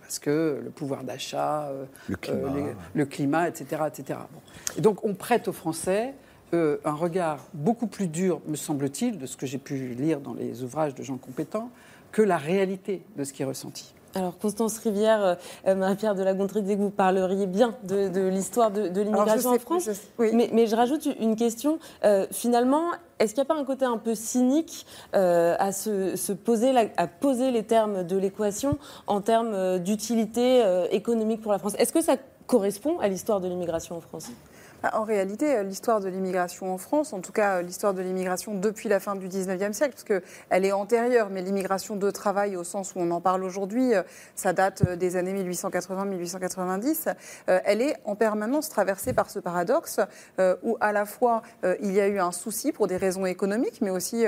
[0.00, 2.52] Parce que le pouvoir d'achat, euh, Le climat.
[2.54, 3.82] les- le climat, etc.
[3.88, 4.18] etc.
[4.32, 4.40] Bon.
[4.78, 6.14] Et donc on prête aux Français
[6.54, 10.32] euh, un regard beaucoup plus dur, me semble-t-il, de ce que j'ai pu lire dans
[10.32, 11.70] les ouvrages de gens compétents,
[12.12, 13.92] que la réalité de ce qui est ressenti.
[14.14, 15.34] Alors, Constance Rivière, euh,
[15.66, 19.00] euh, Marie-Pierre de la Gontrie disait que vous parleriez bien de, de l'histoire de, de
[19.02, 19.86] l'immigration en France.
[19.86, 21.80] je sais- mais, mais je rajoute une question.
[22.04, 26.16] Euh, finalement, est-ce qu'il n'y a pas un côté un peu cynique euh, à se,
[26.16, 26.72] se poser,
[27.50, 31.74] les termes de l'équation en termes euh, d'utilité euh, économique pour la France?
[31.78, 34.30] Est-ce que ça correspond à l'histoire de l'immigration en France?
[34.92, 38.54] En réalité, euh, l'histoire de l'immigration en France, en tout cas euh, l'histoire de l'immigration
[38.54, 42.64] depuis la fin du 19e siècle, parce qu'elle est antérieure, mais l'immigration de travail au
[42.64, 44.02] sens où on en parle aujourd'hui, euh,
[44.34, 47.14] ça date des années 1880-1890,
[47.48, 50.00] euh, elle est en permanence traversée par ce paradoxe
[50.62, 51.42] où à la fois
[51.80, 54.24] il y a eu un souci pour des raisons économiques, mais aussi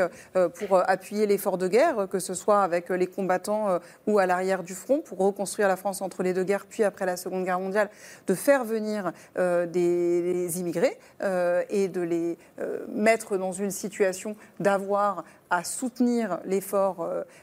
[0.54, 4.74] pour appuyer l'effort de guerre, que ce soit avec les combattants ou à l'arrière du
[4.74, 7.90] front, pour reconstruire la France entre les deux guerres, puis après la Seconde Guerre mondiale,
[8.26, 15.24] de faire venir des, immigrés euh, et de les euh, mettre dans une situation d'avoir
[15.50, 17.02] à soutenir l'effort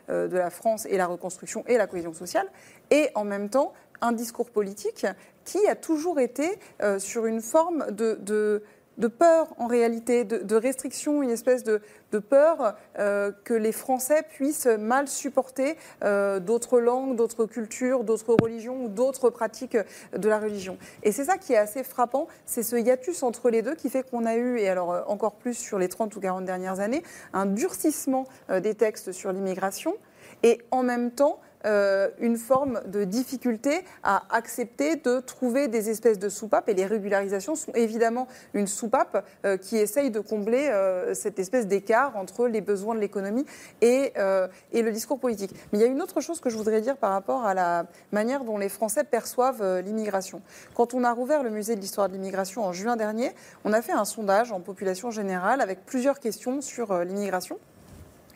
[0.10, 2.47] euh, de la France et la reconstruction et la cohésion sociale,
[2.91, 5.08] et en même temps un discours politique
[5.45, 6.60] qui a toujours été
[6.97, 8.62] sur une forme de
[8.97, 11.81] de peur en réalité, de, restriction, une espèce de,
[12.29, 18.86] peur euh, que les Français puissent mal supporter euh, d'autres langues, d'autres cultures, d'autres religions
[18.86, 19.77] ou d'autres pratiques
[20.15, 20.77] de la religion.
[21.03, 24.10] Et c'est ça qui est assez frappant, c'est ce hiatus entre les deux qui fait
[24.10, 27.03] qu'on a eu, et alors euh, encore plus sur les 30 ou 40 dernières années,
[27.34, 29.95] un durcissement des textes sur l'immigration
[30.43, 36.19] et en même temps euh, une forme de difficulté à accepter de trouver des espèces
[36.19, 36.69] de soupapes.
[36.69, 41.67] Et les régularisations sont évidemment une soupape euh, qui essaye de combler euh, cette espèce
[41.67, 43.45] d'écart entre les besoins de l'économie
[43.82, 45.51] et, le discours politique.
[45.71, 47.88] Mais il y a une autre chose que je voudrais dire par rapport à la
[48.12, 50.41] manière dont les Français perçoivent l'immigration.
[50.75, 53.32] Quand on a rouvert le musée de l'histoire de l'immigration en juin dernier,
[53.63, 57.58] on a fait un sondage en population générale avec plusieurs questions sur l'immigration.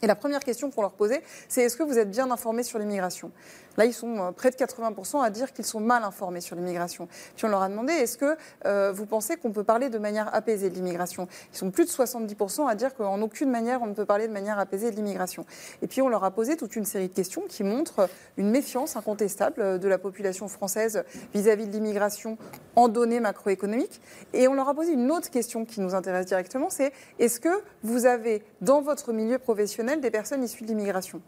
[0.02, 2.80] Et la première question qu'on leur posait, c'est est-ce que vous êtes bien informés sur
[2.80, 3.32] l'immigration?
[3.80, 7.08] Là, ils sont euh, près de 80% à dire qu'ils sont mal informés sur l'immigration.
[7.38, 10.36] Puis on leur a demandé est-ce que euh, vous pensez qu'on peut parler de manière
[10.36, 11.30] apaisée de l'immigration?
[11.54, 14.34] Ils sont plus de 70% à dire qu'en aucune manière on ne peut parler de
[14.34, 15.46] manière apaisée de l'immigration.
[15.82, 18.98] Et puis on leur a posé toute une série de questions qui montrent une méfiance
[18.98, 22.38] incontestable euh, de la population française vis-à-vis de l'immigration
[22.76, 24.02] en données macroéconomiques.
[24.34, 27.64] Et on leur a posé une autre question qui nous intéresse directement, c'est est-ce que
[27.84, 31.22] vous avez dans votre milieu professionnel des personnes issues de l'immigration?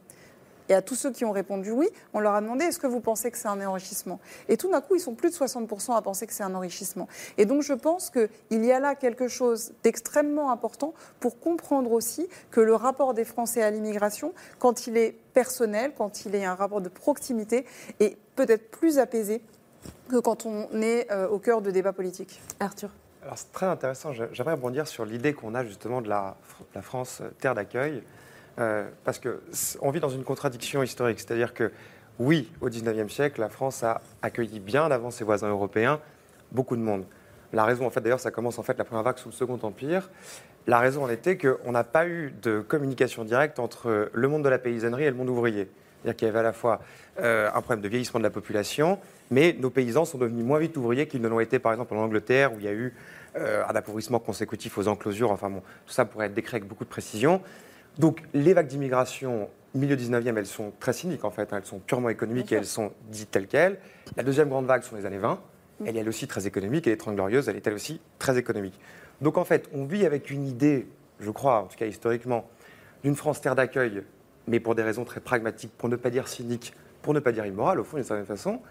[0.70, 3.00] Et à tous ceux qui ont répondu oui, on leur a demandé est-ce que vous
[3.00, 4.20] pensez que c'est un enrichissement?
[4.50, 7.08] Et tout d'un coup, ils sont plus de 60% à penser que c'est un enrichissement.
[7.38, 12.28] Et donc je pense qu'il y a là quelque chose d'extrêmement important pour comprendre aussi
[12.52, 16.56] que le rapport des Français à l'immigration, quand il est personnel, quand il est un
[16.56, 17.66] rapport de proximité,
[18.00, 19.42] est peut-être plus apaisé
[20.10, 22.42] que quand on est euh, au cœur de débats politiques.
[22.60, 22.90] Arthur
[23.24, 24.14] alors c'est très intéressant.
[24.14, 26.38] J'aimerais rebondir sur l'idée qu'on a justement de la,
[26.74, 28.02] la France euh, terre d'accueil.
[28.60, 31.20] Euh, parce qu'on vit dans une contradiction historique.
[31.20, 31.72] C'est-à-dire que,
[32.20, 36.00] oui, au XIXe siècle, la France a accueilli bien avant ses voisins européens
[36.52, 37.06] beaucoup de monde.
[37.54, 39.60] La raison, en fait, d'ailleurs, ça commence en fait la première vague sous le Second
[39.64, 40.10] Empire.
[40.68, 44.50] La raison en était qu'on n'a pas eu de communication directe entre le monde de
[44.50, 45.70] la paysannerie et le monde ouvrier.
[46.02, 46.82] C'est-à-dire qu'il y avait à la fois
[47.20, 50.78] euh, un problème de vieillissement de la population, mais nos paysans sont devenus moins vite
[50.78, 52.94] ouvriers qu'ils ne l'ont été, par exemple, en Angleterre, où il y a eu
[53.36, 55.32] euh, un appauvrissement consécutif aux enclosures.
[55.32, 57.42] Enfin bon, tout ça pourrait être décrit avec beaucoup de précision.
[57.98, 61.58] Donc les vagues d'immigration milieu 19e, elles sont très cyniques en fait, hein.
[61.58, 63.78] elles sont purement économiques et elles sont dites telles quelles.
[64.18, 65.40] La deuxième grande vague sont les années 20,
[65.86, 68.38] elle est elle aussi très économique et les 30 glorieuses, elle est elle aussi très
[68.38, 68.80] économique.
[69.22, 70.88] Donc en fait, on vit avec une idée,
[71.20, 72.48] je crois, en tout cas historiquement,
[73.04, 74.04] d'une France terre d'accueil,
[74.48, 77.46] mais pour des raisons très pragmatiques, pour ne pas dire cyniques, pour ne pas dire
[77.46, 78.62] immorales au fond d'une certaine façon.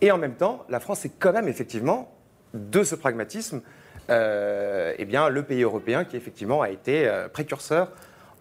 [0.00, 2.12] Et en même temps, la France est quand même effectivement
[2.54, 3.62] de ce pragmatisme,
[4.10, 7.92] euh, eh bien, le pays européen qui effectivement a été euh, précurseur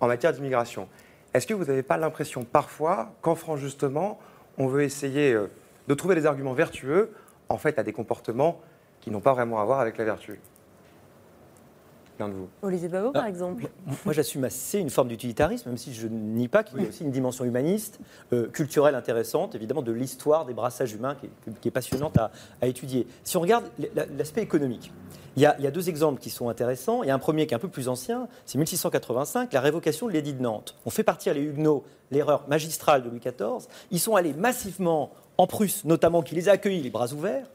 [0.01, 0.89] en matière d'immigration.
[1.33, 4.19] Est-ce que vous n'avez pas l'impression parfois qu'en France, justement,
[4.57, 5.49] on veut essayer euh,
[5.87, 7.11] de trouver des arguments vertueux,
[7.47, 8.59] en fait, à des comportements
[8.99, 10.41] qui n'ont pas vraiment à voir avec la vertu?
[12.19, 12.47] L'un de vous.
[12.61, 13.19] Olivier Babot, Ah.
[13.19, 13.67] par exemple.
[14.05, 17.03] Moi, j'assume assez une forme d'utilitarisme, même si je nie pas qu'il y a aussi
[17.03, 17.99] une dimension humaniste,
[18.33, 22.31] euh, culturelle intéressante, évidemment, de l'histoire des brassages humains qui est, qui est passionnante à,
[22.61, 23.07] à étudier.
[23.23, 23.65] Si on regarde
[24.17, 24.91] l'aspect économique,
[25.37, 27.03] il y, a, il y a deux exemples qui sont intéressants.
[27.03, 30.07] Il y a un premier qui est un peu plus ancien, c'est 1685, la révocation
[30.07, 30.75] de l'édit de Nantes.
[30.85, 33.67] On fait partir les Huguenots, l'erreur magistrale de Louis XIV.
[33.91, 37.45] Ils sont allés massivement en Prusse, notamment, qui les a accueillis les bras ouverts.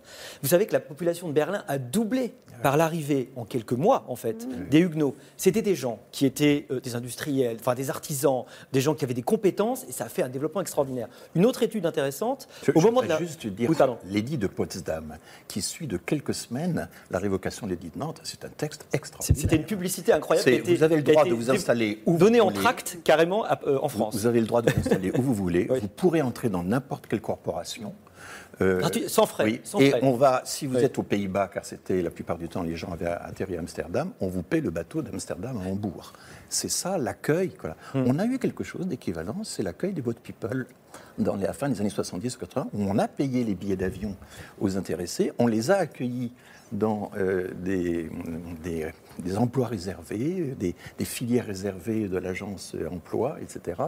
[0.42, 4.16] Vous savez que la population de Berlin a doublé par l'arrivée, en quelques mois, en
[4.16, 5.14] fait, des Huguenots.
[5.36, 9.14] C'était des gens qui étaient euh, des industriels, enfin des artisans, des gens qui avaient
[9.14, 11.08] des compétences, et ça a fait un développement extraordinaire.
[11.34, 13.18] Une autre étude intéressante, Je, au je moment de la...
[13.18, 15.16] juste dire, Oui, l'édit de Potsdam,
[15.48, 19.40] qui suit de quelques semaines la révocation de l'édit de Nantes, c'est un texte extraordinaire.
[19.42, 20.62] C'était une publicité incroyable.
[20.64, 23.78] Vous avez le droit de vous installer où vous Donné en tract, carrément, à- euh,
[23.82, 24.14] en France.
[24.14, 25.64] Vous, vous avez le droit de vous installer où vous voulez.
[25.80, 27.65] Vous pourrez entrer dans n'importe quelle corporation.
[28.62, 29.61] Euh, Gratuit- sans frais, oui.
[29.64, 30.00] sans et frais.
[30.02, 30.83] on va, si vous Oui.
[30.85, 34.12] êtes aux Pays-Bas, car c'était la plupart du temps les gens avaient atterri à Amsterdam,
[34.20, 36.14] on vous paie le bateau d'Amsterdam à Hambourg.
[36.48, 37.52] C'est ça l'accueil.
[37.61, 37.76] voilà.
[37.94, 38.05] Hmm.
[38.07, 40.66] On a eu quelque chose d'équivalent, c'est l'accueil des boat people
[41.18, 44.16] dans la fin des années 70-80, où on a payé les billets d'avion
[44.59, 46.33] aux intéressés, on les a accueillis
[46.72, 48.09] dans euh, des,
[48.64, 48.87] des-
[49.22, 53.83] des emplois réservés, des, des filières réservées de l'agence emploi, etc.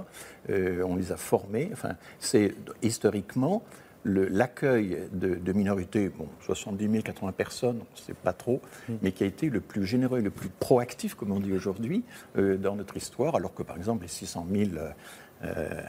[0.51, 1.71] Euh, on les a formés.
[1.73, 3.63] Enfin, c'est historiquement
[4.05, 8.63] l'accueil de, de minorités, bon, 70 000, 80 personnes, c'est pas trop,
[9.03, 12.05] mais qui a été le plus généreux et le plus proactif, comme on dit aujourd'hui,
[12.37, 14.71] euh, dans notre histoire, alors que par exemple les 600 000
[15.45, 15.83] euh,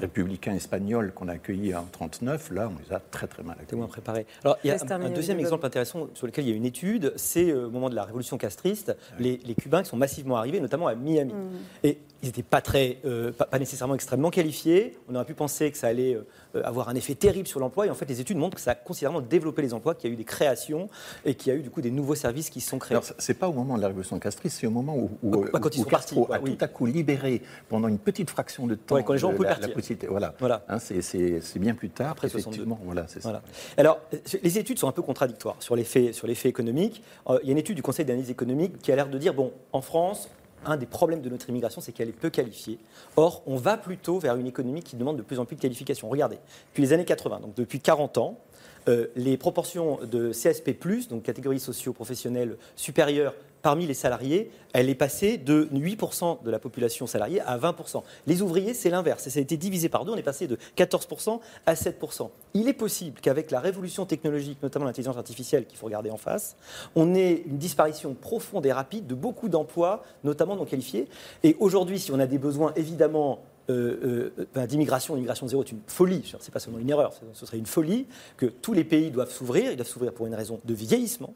[0.00, 3.78] républicains espagnols qu'on a accueillis en 39, là, on les a très très mal accueillis.
[3.78, 4.26] moins préparés.
[4.42, 7.12] Alors, il y a un, deuxième exemple intéressant sur lequel il y a une étude,
[7.16, 10.60] c'est euh, au moment de la révolution castriste, les, les Cubains qui sont massivement arrivés,
[10.60, 11.32] notamment à Miami.
[11.32, 11.48] Mm.
[11.84, 14.96] Et ils n'étaient pas, très, euh, pas, pas nécessairement extrêmement qualifiés.
[15.10, 17.86] On aurait pu penser que ça allait euh, avoir un effet terrible sur l'emploi.
[17.86, 20.12] Et en fait, les études montrent que ça a considérablement développé les emplois, qu'il y
[20.12, 20.88] a eu des créations
[21.26, 22.96] et qu'il y a eu du coup des nouveaux services qui se sont créés.
[22.96, 25.58] Alors, c'est pas au moment de la révolution castriste, c'est au moment où, où, Bah,
[25.60, 26.56] quand ils sont partis, quoi, a oui.
[26.56, 29.32] tout à coup libéré pendant une petite fraction de temps Ouais, quand les gens ont
[29.32, 29.68] euh, pu la, partir.
[29.68, 30.06] la possibilité.
[30.06, 30.34] Voilà.
[30.38, 30.64] Voilà.
[30.68, 32.12] Hein, c'est- bien plus tard.
[32.12, 32.54] Après 62.
[32.62, 32.80] effectivement.
[32.84, 33.20] Voilà, ça.
[33.22, 33.42] Voilà.
[33.76, 37.02] Alors, euh, les études sont un peu contradictoires sur les faits, sur les faits économiques.
[37.28, 39.34] Euh, il y a une étude du Conseil d'analyse économique qui a l'air de dire
[39.34, 40.28] bon, en France,
[40.66, 42.78] un des problèmes de notre immigration, c'est qu'elle est peu qualifiée.
[43.16, 46.08] Or, on va plutôt vers une économie qui demande de plus en plus de qualification.
[46.08, 48.38] Regardez, depuis les années 80, donc depuis 40 ans,
[48.88, 50.76] euh, les proportions de CSP+,
[51.08, 57.06] donc catégories socio-professionnelles supérieures parmi les salariés, elle est passée de 8% de la population
[57.06, 58.02] salariée à 20%.
[58.26, 59.26] Les ouvriers, c'est l'inverse.
[59.26, 60.12] Ça a été divisé par deux.
[60.12, 62.28] On est passé de 14% à 7%.
[62.52, 66.56] Il est possible qu'avec la révolution technologique, notamment l'intelligence artificielle qu'il faut regarder en face,
[66.94, 71.08] on ait une disparition profonde et rapide de beaucoup d'emplois, notamment non qualifiés.
[71.42, 73.40] Et aujourd'hui, si on a des besoins évidemment
[73.70, 77.46] euh, euh, d'immigration, l'immigration zéro est une folie, Ce n'est pas seulement une erreur, ce-
[77.46, 80.60] serait une folie, que tous les pays doivent s'ouvrir, ils doivent s'ouvrir pour une raison
[80.64, 81.32] de vieillissement,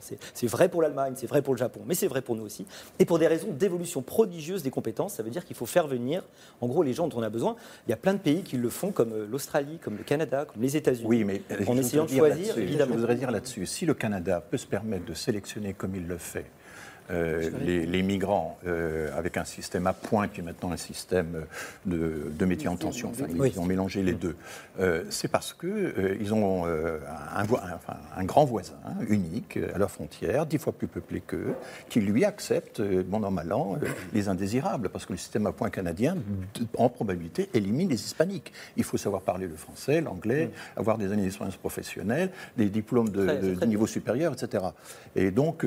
[0.00, 2.42] c'est c'est vrai pour l'Allemagne, c'est vrai pour le Japon, mais c'est vrai pour nous
[2.44, 2.66] aussi,
[2.98, 6.22] et pour des raisons d'évolution prodigieuse des compétences, ça veut dire qu'il faut faire venir,
[6.60, 7.56] en gros, les gens dont on a besoin.
[7.86, 10.44] Il y a plein de pays qui le font, comme euh, l'Australie, comme le Canada,
[10.44, 12.94] comme les États-Unis, Oui, mais en essayant de choisir, évidemment.
[12.94, 16.18] Je voudrais dire là-dessus, si le Canada peut se permettre de sélectionner comme il le
[16.18, 16.46] fait
[17.10, 21.44] euh, les, les migrants euh, avec un système à points qui est maintenant un système
[21.86, 24.36] de, de métiers en tension, enfin, ils ont mélangé les deux,
[24.78, 26.98] euh, c'est parce qu'ils ont euh,
[27.34, 28.74] un, enfin, grand voisin
[29.08, 31.54] unique à leurs frontières, dix fois plus peuplé qu'eux,
[31.88, 33.78] qui lui accepte, bon an, mal an,
[34.12, 36.16] les indésirables, parce que le système à points canadien,
[36.76, 38.52] en probabilité, élimine les hispaniques.
[38.76, 43.24] Il faut savoir parler le français, l'anglais, avoir des années d'expérience professionnelle, des diplômes de,
[43.26, 44.64] Très- de- c'est très de niveau supérieur, etc.
[45.16, 45.64] Et donc,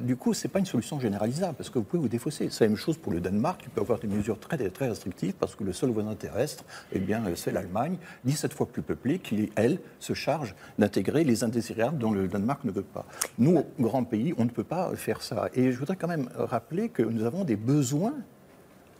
[0.00, 2.48] du coup, ce n'est pas une solution généralisable, parce que vous pouvez vous défausser.
[2.50, 5.34] C'est la même chose pour le Danemark, qui peut avoir des mesures très, très restrictives,
[5.34, 9.18] parce que le seul voisin terrestre, eh bien, euh, c'est l'Allemagne, 17 fois plus peuplée,
[9.18, 13.06] qui, elle, se charge d'intégrer les indésirables dont le Danemark ne veut pas.
[13.38, 15.48] Nous, grand pays, on ne peut pas faire ça.
[15.54, 18.14] Et je voudrais quand même rappeler que nous avons des besoins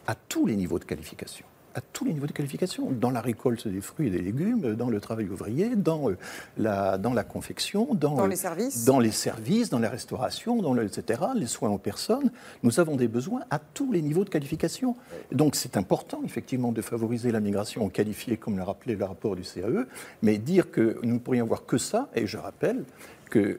[0.06, 1.46] à tous les niveaux de qualification.
[1.74, 4.88] À tous les niveaux de qualification, dans la récolte des fruits et des légumes, dans
[4.88, 6.16] le travail ouvrier, dans, euh,
[6.58, 8.84] la, dans la confection, dans, Dans euh, les services.
[8.84, 12.30] dans les services, dans la restauration, dans le, etc., les soins aux personnes.
[12.62, 14.96] Nous avons des besoins à tous les niveaux de qualification.
[15.30, 19.42] Donc c'est important, effectivement, de favoriser la migration qualifiée, comme l'a rappelé le rapport du
[19.42, 19.86] CAE,
[20.22, 22.84] mais dire que nous ne pourrions avoir que ça, et je rappelle
[23.30, 23.58] que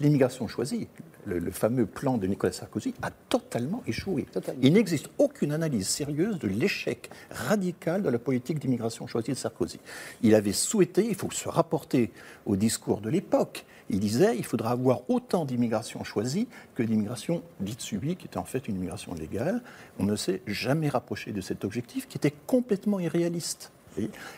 [0.00, 0.88] l'immigration choisie,
[1.26, 4.26] le, le fameux plan de Nicolas Sarkozy, a totalement échoué.
[4.62, 9.80] Il n'existe aucune analyse sérieuse de l'échec radical de la politique d'immigration choisie de Sarkozy.
[10.22, 12.12] Il avait souhaité, il faut se rapporter
[12.46, 17.80] au discours de l'époque, il disait il faudra avoir autant d'immigration choisie que d'immigration dite
[17.80, 19.62] subie, qui était en fait une immigration légale.
[19.98, 23.72] On ne s'est jamais rapproché de cet objectif qui était complètement irréaliste.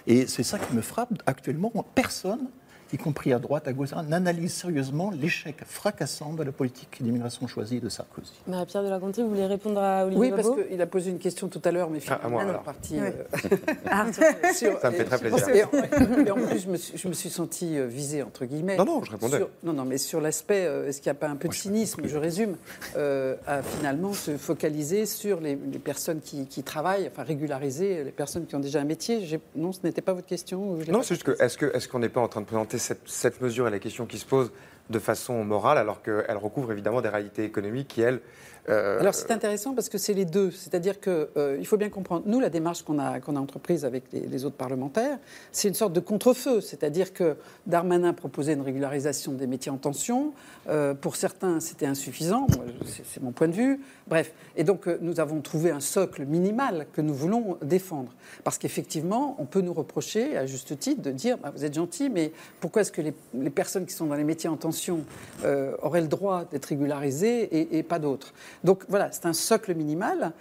[0.07, 1.73] Et c'est ça qui me frappe actuellement.
[1.95, 2.49] Personne
[2.93, 7.81] y compris à droite, à gauche, n'analyse sérieusement l'échec fracassant de la politique d'immigration choisie
[7.81, 8.33] de Sarkozy.
[8.47, 11.19] Marie-Pierre de la Conté, vous voulez répondre à Olivier Oui, parce qu'il a posé une
[11.19, 12.63] question tout à l'heure, mais finalement, à moi, on est alors.
[12.63, 12.95] parti.
[12.95, 13.01] Oui.
[13.09, 13.57] euh,
[13.91, 14.07] Ah,
[14.55, 15.49] sur- Ça me fait très plaisir.
[15.55, 18.45] Et en, et en plus, je me suis, je me suis sentie euh, visée, entre
[18.45, 18.77] guillemets.
[18.77, 19.39] Non, non, je répondais.
[19.39, 21.55] Sur- non, non, mais sur l'aspect, euh, est-ce qu'il n'y a pas un peu de
[21.55, 22.57] cynisme, je résume,
[22.97, 28.11] euh, à finalement se focaliser sur les, les personnes qui, qui travaillent, enfin régulariser les
[28.13, 29.41] personnes qui ont déjà un métier?
[29.57, 32.09] Non, ce n'était pas votre question Non, c'est juste que est-ce que- est-ce qu'on n'est
[32.09, 34.53] pas en train de présenter cette, mesure et la question qui se pose
[34.91, 38.21] de façon morale alors qu'elle recouvre évidemment des réalités économiques qui, elles...
[38.69, 40.51] euh, Alors c'est intéressant parce que c'est les deux.
[40.51, 44.45] C'est-à-dire qu'il faut bien comprendre, nous, la démarche qu'on a, qu'on a entreprise avec les,
[44.45, 45.19] autres parlementaires,
[45.53, 46.61] c'est une sorte de contre-feu.
[46.61, 50.33] C'est-à-dire que Darmanin proposait une régularisation des métiers en tension.
[50.69, 52.47] Euh, pour certains, c'était insuffisant.
[52.87, 53.81] C'est, mon point de vue.
[54.07, 54.33] Bref.
[54.57, 58.13] Et donc, euh, nous avons trouvé un socle minimal que nous voulons défendre.
[58.45, 62.11] Parce qu'effectivement, on peut nous reprocher, à juste titre, de dire bah, vous êtes gentil,
[62.11, 65.05] mais pourquoi est-ce que les, personnes qui sont dans les métiers en tension
[65.45, 68.33] euh, auraient le droit d'être régularisées et pas d'autres?
[68.65, 70.33] Donc voilà, c'est un socle minimal.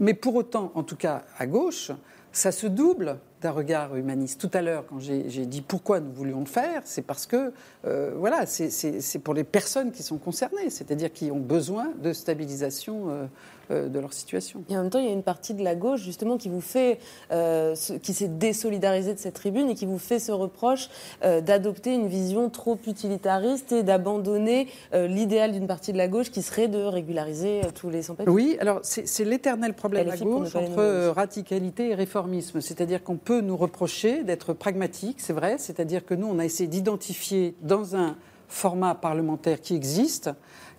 [0.00, 1.92] Mais pour autant, en tout cas à gauche,
[2.32, 4.40] ça se double d'un regard humaniste.
[4.40, 7.52] Tout à l'heure, quand j'ai dit pourquoi nous voulions le faire, c'est parce que
[7.84, 13.10] euh, voilà, c'est- pour les personnes qui sont concernées, c'est-à-dire qui ont besoin de stabilisation
[13.10, 13.26] euh,
[13.70, 14.64] de leur situation.
[14.68, 16.60] Et en même temps, il y a une partie de la gauche, justement, qui vous
[16.60, 16.98] fait,
[17.32, 20.88] euh, qui s'est désolidarisée de cette tribune et qui vous fait ce reproche
[21.24, 26.30] euh, d'adopter une vision trop utilitariste et d'abandonner euh, l'idéal d'une partie de la gauche
[26.30, 28.32] qui serait de régulariser euh, tous les sans-papiers.
[28.32, 32.60] Oui, alors c'est l'éternel problème à gauche entre euh, radicalité et réformisme.
[32.60, 35.56] C'est-à-dire qu'on peut nous reprocher d'être pragmatique, c'est vrai.
[35.58, 38.16] C'est-à-dire que nous, on a essayé d'identifier dans un
[38.48, 40.30] format parlementaire qui existe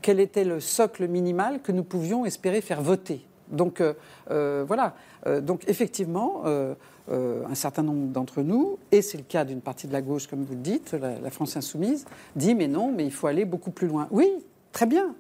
[0.06, 3.26] quel était le socle minimal que nous pouvions espérer faire voter.
[3.50, 3.96] Donc euh,
[4.30, 4.94] euh, voilà.
[5.26, 9.94] Euh, donc effectivement, un certain nombre d'entre nous, et c'est le cas d'une partie de
[9.94, 13.12] la gauche, comme vous le dites, la, la France insoumise, dit mais non, mais il
[13.12, 14.08] faut aller beaucoup plus loin.
[14.12, 14.30] Oui,
[14.72, 15.16] très bien,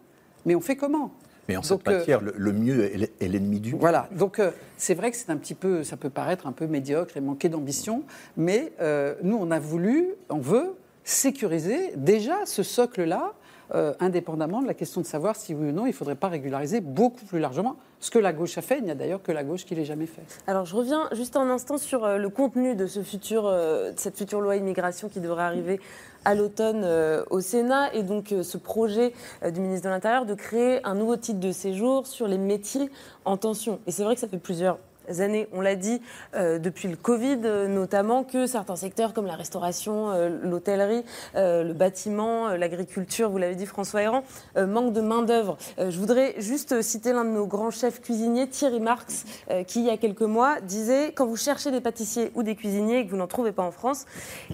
[0.45, 1.09] mais on fait comment?
[1.47, 4.51] Mais en cette Donc, euh, matière, le, le mieux est l'ennemi du voilà, donc euh,
[4.77, 7.49] c'est vrai que c'est un petit peu, ça peut paraître un peu médiocre et manquer
[7.49, 8.03] d'ambition,
[8.37, 13.33] mais euh, nous on a voulu, on veut sécuriser déjà ce socle-là,
[13.73, 16.27] euh, indépendamment de la question de savoir si oui ou non il ne faudrait pas
[16.27, 17.75] régulariser beaucoup plus largement.
[17.99, 19.85] Ce que la gauche a fait, il n'y a d'ailleurs que la gauche qui l'ait
[19.85, 20.21] jamais fait.
[20.45, 24.55] Alors je reviens juste un instant sur euh, le contenu euh, de cette future loi
[24.55, 25.79] immigration qui devrait arriver
[26.25, 26.87] à l'automne
[27.29, 29.13] au Sénat et donc ce projet
[29.47, 32.89] du ministre de l'Intérieur de créer un nouveau titre de séjour sur les métiers
[33.25, 33.79] en tension.
[33.85, 34.79] Et c'est vrai que ça fait plusieurs
[35.19, 36.01] années, on l'a dit,
[36.35, 41.03] euh, depuis le Covid euh, notamment, que certains secteurs comme la restauration, euh, l'hôtellerie,
[41.35, 44.23] le bâtiment, l'agriculture, vous l'avez dit François Héran,
[44.57, 45.57] manquent de main-d'œuvre.
[45.77, 49.25] Je voudrais juste citer l'un de nos grands chefs cuisiniers, Thierry Marx,
[49.67, 52.99] qui il y a quelques mois disait quand vous cherchez des pâtissiers ou des cuisiniers
[52.99, 54.05] et que vous n'en trouvez pas en France,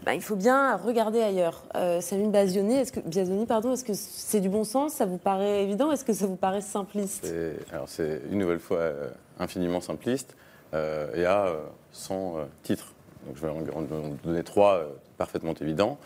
[0.06, 1.64] ben, il faut bien regarder ailleurs.
[2.02, 4.93] Samuel Biasoni, est-ce que, pardon, est-ce que c'est du bon sens?
[4.93, 5.91] Ça vous paraît évident?
[5.91, 7.32] Est-ce que ça vous paraît simpliste?
[7.72, 8.91] Alors c'est une nouvelle fois
[9.39, 10.36] infiniment simpliste
[10.74, 11.59] et à euh,
[11.91, 12.93] 100 euh, titres.
[13.26, 13.82] Donc je vais en,
[14.24, 15.97] donner trois euh, parfaitement évidents.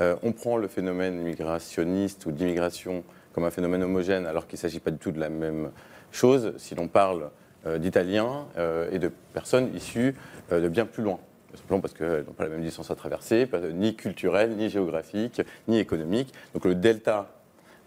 [0.00, 3.04] Euh, on prend le phénomène migrationniste ou d'immigration
[3.34, 5.70] comme un phénomène homogène alors qu'il ne s'agit pas du tout de la même
[6.10, 7.30] chose si l'on parle
[7.66, 10.14] euh, d'Italiens euh, et de personnes issues
[10.50, 11.18] euh, de bien plus loin.
[11.54, 15.78] Simplement parce qu'elles n'ont pas la même distance à traverser, ni culturelle, ni géographique, ni
[15.78, 16.32] économique.
[16.54, 17.28] Donc le delta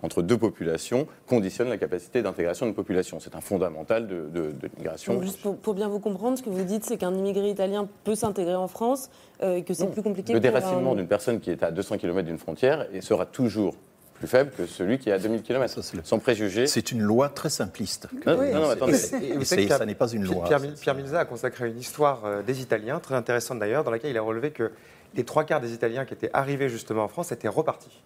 [0.03, 3.19] entre deux populations conditionne la capacité d'intégration d'une population.
[3.19, 5.21] C'est un fondamental de, de- de l'immigration.
[5.21, 8.15] Juste pour, pour bien vous comprendre, ce que vous dites, c'est qu'un immigré italien peut
[8.15, 9.09] s'intégrer en France
[9.43, 11.97] euh, et que c'est plus compliqué Le un- déracinement d'une personne qui est à 200
[11.97, 13.75] km d'une frontière et sera toujours
[14.15, 16.67] plus faible que celui qui est à 2000 km, sans préjuger.
[16.67, 18.07] C'est une loi très simpliste.
[18.25, 18.93] Non, non, non, attendez.
[19.15, 20.45] Et- et vous c'est- savez que Pierre- ça n'est pas une loi.
[20.45, 24.11] Pierre, Pierre Milza a consacré une histoire euh, des Italiens, très intéressante d'ailleurs, dans laquelle
[24.11, 24.71] il a relevé que
[25.15, 28.03] les trois quarts des Italiens qui étaient arrivés justement en France étaient repartis.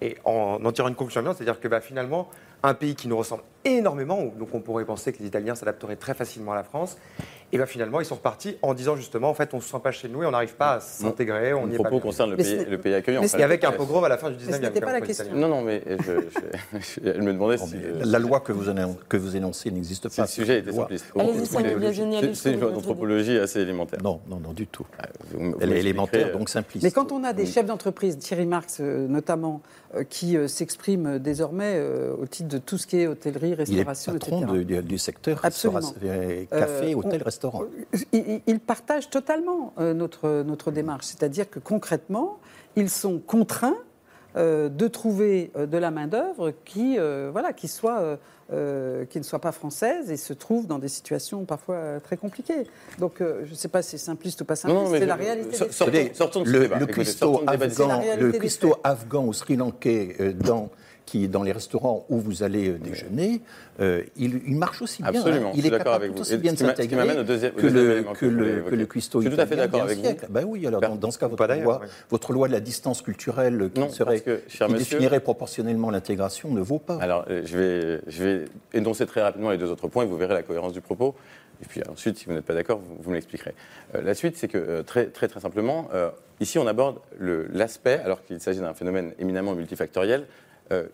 [0.00, 2.28] Et en en tirant une conclusion c'est-à-dire que bah, finalement,
[2.62, 6.14] un pays qui nous ressemble énormément, donc on pourrait penser que les Italiens s'adapteraient très
[6.14, 6.96] facilement à la France,
[7.52, 9.90] et bah, finalement ils sont repartis en disant justement, en fait, on se sent pas
[9.90, 11.52] chez nous et on n'arrive pas à s'intégrer.
[11.54, 12.02] on Mon n'y est pas propos bien.
[12.10, 13.20] concerne le pays, ce- le pays accueillant.
[13.22, 14.50] mais et avec un pogrom à la fin du 19e.
[14.50, 15.26] Mais ce n'était pas la question.
[15.34, 15.96] Non, non, mais je,
[16.78, 17.74] je- elle me demandait si.
[17.76, 20.22] euh, La loi que vous, énon- que vous énoncez n'existe si pas.
[20.22, 21.06] le sujet était simpliste.
[22.34, 24.00] C'est- une d'anthropologie assez élémentaire.
[24.02, 24.86] Non, non, non, du tout.
[25.32, 26.84] Vous vous Elle est élémentaire, euh, donc simpliste.
[26.84, 29.62] Mais quand on a des chefs d'entreprise, Thierry Marx euh, notamment,
[29.94, 31.80] euh, qui s'expriment désormais
[32.20, 34.52] au titre de tout ce qui est hôtellerie, Il est restauration, patron etc.
[34.58, 37.62] de- du, du secteur restaura- euh, café, Euh, hôtel, on- restaurant.
[38.12, 41.06] Ils, ils- ils partagent totalement euh, notre, notre démarche.
[41.06, 42.38] C'est-à-dire que concrètement,
[42.76, 43.76] ils sont contraints
[44.36, 48.16] euh, de trouver euh, de la main-d'œuvre qui, euh, voilà, qui, soit, euh,
[48.52, 52.18] euh, qui ne soit pas française et se trouve dans des situations parfois euh, très
[52.18, 52.64] compliquées.
[52.98, 55.56] Donc, euh, je ne sais pas si c'est simpliste ou pas simpliste, c'est la réalité.
[55.56, 56.78] so- sortons- sortons de ce le, débat.
[56.78, 60.68] le cuistot afghan, ou sri-lankais euh, dans,
[61.08, 63.40] qui, dans les restaurants où vous allez euh, déjeuner,
[63.80, 65.20] euh, il, il marche aussi bien.
[65.20, 65.52] Absolument, hein.
[65.52, 66.20] je Il suis est d'accord capable avec vous.
[66.22, 69.22] aussi bien de s'intégrer m'amène au deuxième- au que, le, que, le, que le cuistot
[69.22, 70.26] Je suis tout à fait italien d'accord avec siècle.
[70.28, 70.32] vous.
[70.34, 71.88] Ben oui, alors dans, dans ce cas, votre loi, oui.
[72.10, 75.90] votre loi de la distance culturelle qui, Non, serait, que, cher qui monsieur- définirait proportionnellement
[75.90, 76.98] l'intégration ne vaut pas.
[77.00, 78.44] Alors, euh, je vais, je vais
[78.74, 81.14] énoncer très rapidement les deux autres points et vous verrez la cohérence du propos.
[81.62, 83.54] Et puis ensuite, si vous n'êtes pas d'accord, vous, vous me l'expliquerez.
[83.94, 86.98] Euh, la suite, c'est que euh, très, très, très simplement, euh, ici, on aborde
[87.52, 90.24] l'aspect, alors qu'il s'agit d'un phénomène éminemment multifactoriel, euh,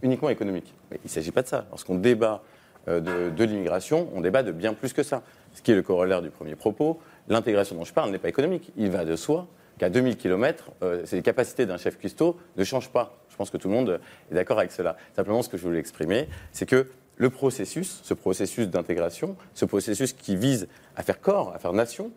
[0.03, 0.73] uniquement économique.
[0.93, 1.67] Il ne s'agit pas de ça.
[1.71, 2.43] Lorsqu'on débat
[2.89, 5.23] euh, de, l'immigration, on débat de bien plus que ça.
[5.55, 8.73] Ce qui est le corollaire du premier propos, l'intégration dont je parle n'est pas économique.
[8.77, 9.47] Il va de soi
[9.79, 10.71] qu'à 2000 km,
[11.13, 13.17] les capacités d'un chef cuistot ne changent pas.
[13.29, 14.01] Je pense que tout le monde
[14.31, 14.97] est d'accord avec cela.
[15.17, 20.13] Simplement, ce que je voulais exprimer, c'est que le processus, ce processus d'intégration, ce processus
[20.13, 22.13] qui vise à faire corps, à faire nation,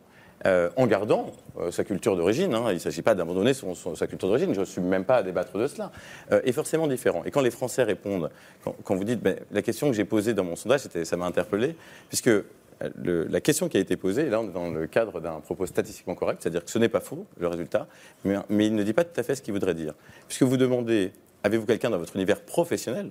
[0.45, 4.27] euh, en gardant euh, sa culture d'origine, hein, il ne s'agit pas d'abandonner sa culture
[4.27, 5.91] d'origine, je ne suis même pas à débattre de cela,
[6.31, 7.23] euh, est forcément différent.
[7.25, 8.29] Et quand les Français répondent,
[8.83, 11.75] quand, vous dites, ben, la question que j'ai posée dans mon sondage, ça m'a interpellé,
[12.07, 12.29] puisque
[12.79, 16.13] la question qui a été posée, là on est dans le cadre d'un propos statistiquement
[16.13, 17.87] correct, c'est-à-dire que ce n'est pas faux, le résultat,
[18.23, 19.95] mais, il ne dit pas tout à fait ce qu'il voudrait dire.
[20.27, 21.11] Puisque vous demandez,
[21.43, 23.09] avez-vous quelqu'un dans votre univers professionnel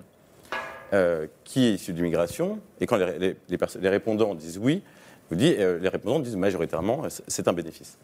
[1.43, 4.85] qui est issu de l'immigration Et quand les répondants disent oui,
[5.33, 7.99] euh, les répondants disent majoritairement euh, c'est un bénéfice.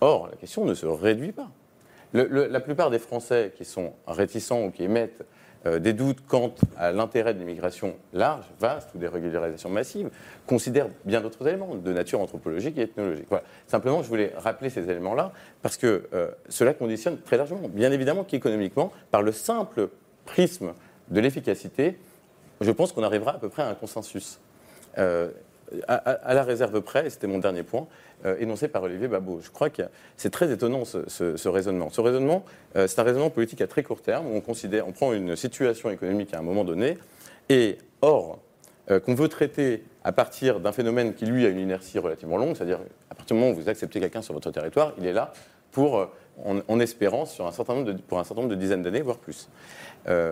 [0.00, 1.48] Or, la question ne se réduit pas.
[2.12, 5.24] La plupart des Français qui sont réticents ou qui émettent
[5.66, 10.10] euh, des doutes quant à l'intérêt de l'immigration large, vaste ou des régularisations massives,
[10.46, 13.26] considèrent bien d'autres éléments de nature anthropologique et ethnologique.
[13.66, 16.08] Simplement, je voulais rappeler ces éléments-là parce que
[16.48, 19.88] cela conditionne très largement, bien évidemment qu'économiquement, par le simple
[20.24, 20.74] prisme
[21.08, 21.98] de l'efficacité,
[22.60, 24.38] je pense qu'on arrivera à peu près à un consensus.
[25.88, 27.86] À, la réserve près, c'était mon dernier point,
[28.24, 29.40] euh, énoncé par Olivier Babot.
[29.42, 29.82] Je crois que
[30.16, 31.90] c'est très étonnant ce, raisonnement.
[31.90, 32.44] Ce raisonnement,
[32.76, 35.36] euh, c'est un raisonnement politique à très court terme, où on, considère, on prend une
[35.36, 36.98] situation économique à un moment donné,
[37.48, 38.38] et or,
[38.90, 42.56] euh, qu'on veut traiter à partir d'un phénomène qui, lui, a une inertie relativement longue,
[42.56, 45.32] c'est-à-dire à partir du moment où vous acceptez quelqu'un sur votre territoire, il est là
[45.72, 46.08] pour,
[46.44, 49.02] en, en espérance sur un certain nombre de, pour un certain nombre de dizaines d'années,
[49.02, 49.48] voire plus.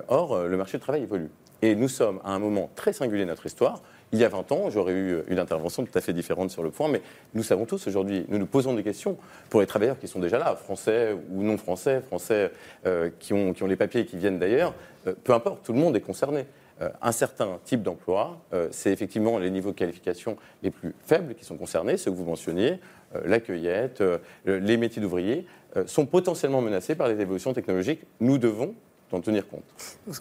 [0.09, 1.31] Or, le marché du travail évolue.
[1.63, 3.83] Et nous sommes à un moment très singulier de notre histoire.
[4.15, 6.71] Il y a 20 ans, j'aurais eu une intervention tout à fait différente sur le
[6.71, 7.01] point, mais
[7.33, 9.17] nous savons tous aujourd'hui, nous nous posons des questions
[9.49, 12.51] pour les travailleurs qui sont déjà là, français ou non français, français
[12.85, 14.75] euh, qui, ont, les papiers et qui viennent d'ailleurs,
[15.07, 16.45] euh, peu importe, tout le monde est concerné.
[16.83, 18.39] Euh, un certain type d'emploi,
[18.71, 22.27] c'est effectivement les niveaux de qualification les plus faibles qui sont concernés, ceux que vous
[22.27, 22.81] mentionniez,
[23.25, 24.03] la cueillette,
[24.45, 25.47] les métiers d'ouvriers,
[25.87, 28.03] sont potentiellement menacés par les évolutions technologiques.
[28.21, 28.75] Nous devons
[29.15, 29.63] en tenir compte.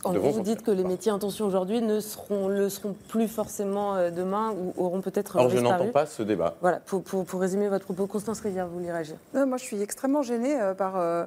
[0.04, 3.28] En gros, vous dites que les métiers en tension aujourd'hui ne seront, le seront plus
[3.28, 5.80] forcément euh, demain ou auront peut-être Or, je disparu.
[5.80, 6.56] n'entends pas ce débat.
[6.62, 9.64] Voilà, pour, pour- pour résumer votre propos, Constance Rivière, vous voulez réagir Non, moi, je
[9.64, 11.26] suis extrêmement gênée euh, par euh,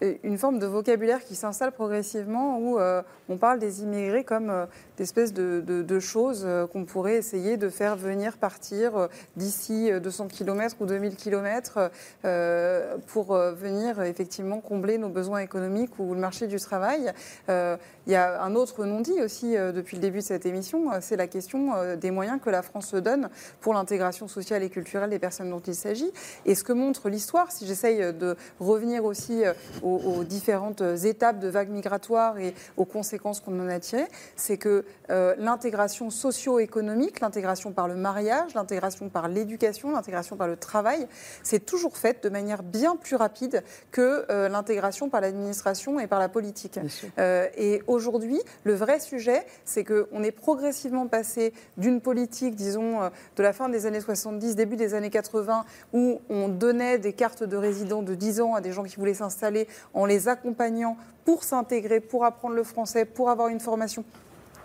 [0.00, 4.66] une forme de vocabulaire qui s'installe progressivement où euh, on parle des immigrés comme euh,
[4.96, 10.28] d'espèces de, choses euh, qu'on pourrait essayer de faire venir partir euh, d'ici euh, 200
[10.28, 11.90] km ou 2000 km
[12.24, 17.12] euh, pour euh, venir euh, effectivement combler nos besoins économiques ou le marché du travail.
[17.48, 17.76] Euh,
[18.06, 20.98] il y a un autre non-dit aussi euh, depuis le début de cette émission, euh,
[21.00, 23.30] c'est la question euh, des moyens que la France se donne
[23.60, 26.12] pour l'intégration sociale et culturelle des personnes dont il s'agit.
[26.44, 29.54] Et ce que montre l'histoire, si j'essaye euh, de revenir aussi euh,
[29.84, 34.56] aux, aux différentes étapes de vagues migratoires et aux conséquences qu'on en a tirées, c'est
[34.56, 41.06] que euh, l'intégration socio-économique, l'intégration par le mariage, l'intégration par l'éducation, l'intégration par le travail,
[41.42, 46.18] c'est toujours faite de manière bien plus rapide que euh, l'intégration par l'administration et par
[46.18, 46.78] la politique.
[47.18, 53.10] Euh, et aujourd'hui, le vrai sujet, c'est qu'on est progressivement passé d'une politique, disons, euh,
[53.36, 57.44] de la fin des années 70, début des années 80, où on donnait des cartes
[57.44, 61.44] de résidents de 10 ans à des gens qui voulaient s'installer en les accompagnant pour
[61.44, 64.04] s'intégrer, pour apprendre le français, pour avoir une formation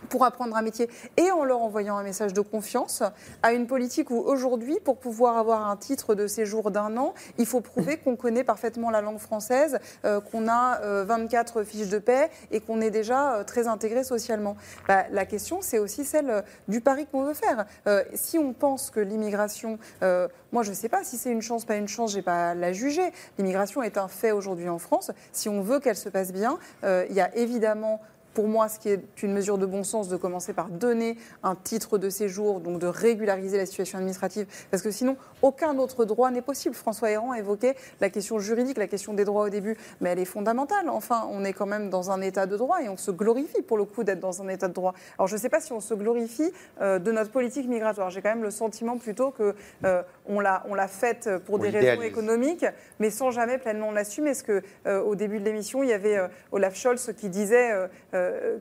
[0.09, 3.03] pour apprendre un métier et en leur envoyant un message de confiance,
[3.43, 7.45] à une politique où aujourd'hui, pour pouvoir avoir un titre de séjour d'un an, il
[7.45, 11.99] faut prouver qu'on connaît parfaitement la langue française, euh, qu'on a euh, 24 fiches de
[11.99, 14.55] paix et qu'on est déjà euh, très intégré socialement.
[14.87, 17.65] Bah, la question, c'est aussi celle euh, du pari qu'on veut faire.
[17.87, 21.41] Euh, si on pense que l'immigration, euh, moi je ne sais pas si c'est une
[21.41, 23.11] chance, pas une chance, j'ai pas à la juger.
[23.37, 25.11] L'immigration est un fait aujourd'hui en France.
[25.31, 28.01] Si on veut qu'elle se passe bien, euh, il y a évidemment
[28.33, 31.55] pour moi, ce qui est une mesure de bon sens de commencer par donner un
[31.55, 36.31] titre de séjour, donc de régulariser la situation administrative, parce que sinon, aucun autre droit
[36.31, 36.75] n'est possible.
[36.75, 40.25] François Héran évoquait la question juridique, la question des droits au début, mais elle est
[40.25, 40.89] fondamentale.
[40.89, 43.77] Enfin, on est quand même dans un état de droit et on se glorifie pour
[43.77, 44.93] le coup d'être dans un état de droit.
[45.17, 46.51] Alors, je ne sais pas si on se glorifie
[46.81, 48.09] euh, de notre politique migratoire.
[48.09, 49.55] J'ai quand même le sentiment plutôt que
[49.85, 52.65] euh, on l'a on l'a faite pour On des raisons économiques,
[52.99, 54.31] mais sans jamais pleinement l'assumer.
[54.31, 56.19] Parce que euh, au début de l'émission, il y avait
[56.51, 57.71] Olaf Scholz qui disait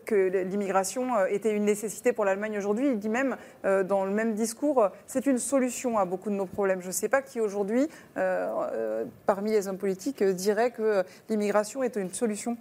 [0.04, 2.88] que l'immigration euh, était une nécessité pour l'Allemagne aujourd'hui.
[2.88, 6.34] Il dit même euh, dans le même discours, euh, c'est une solution à beaucoup de
[6.34, 6.80] nos problèmes.
[6.80, 10.82] Je ne sais pas qui aujourd'hui, euh, euh, parmi les hommes politiques, euh, dirait que
[10.82, 12.56] euh, l'immigration est une solution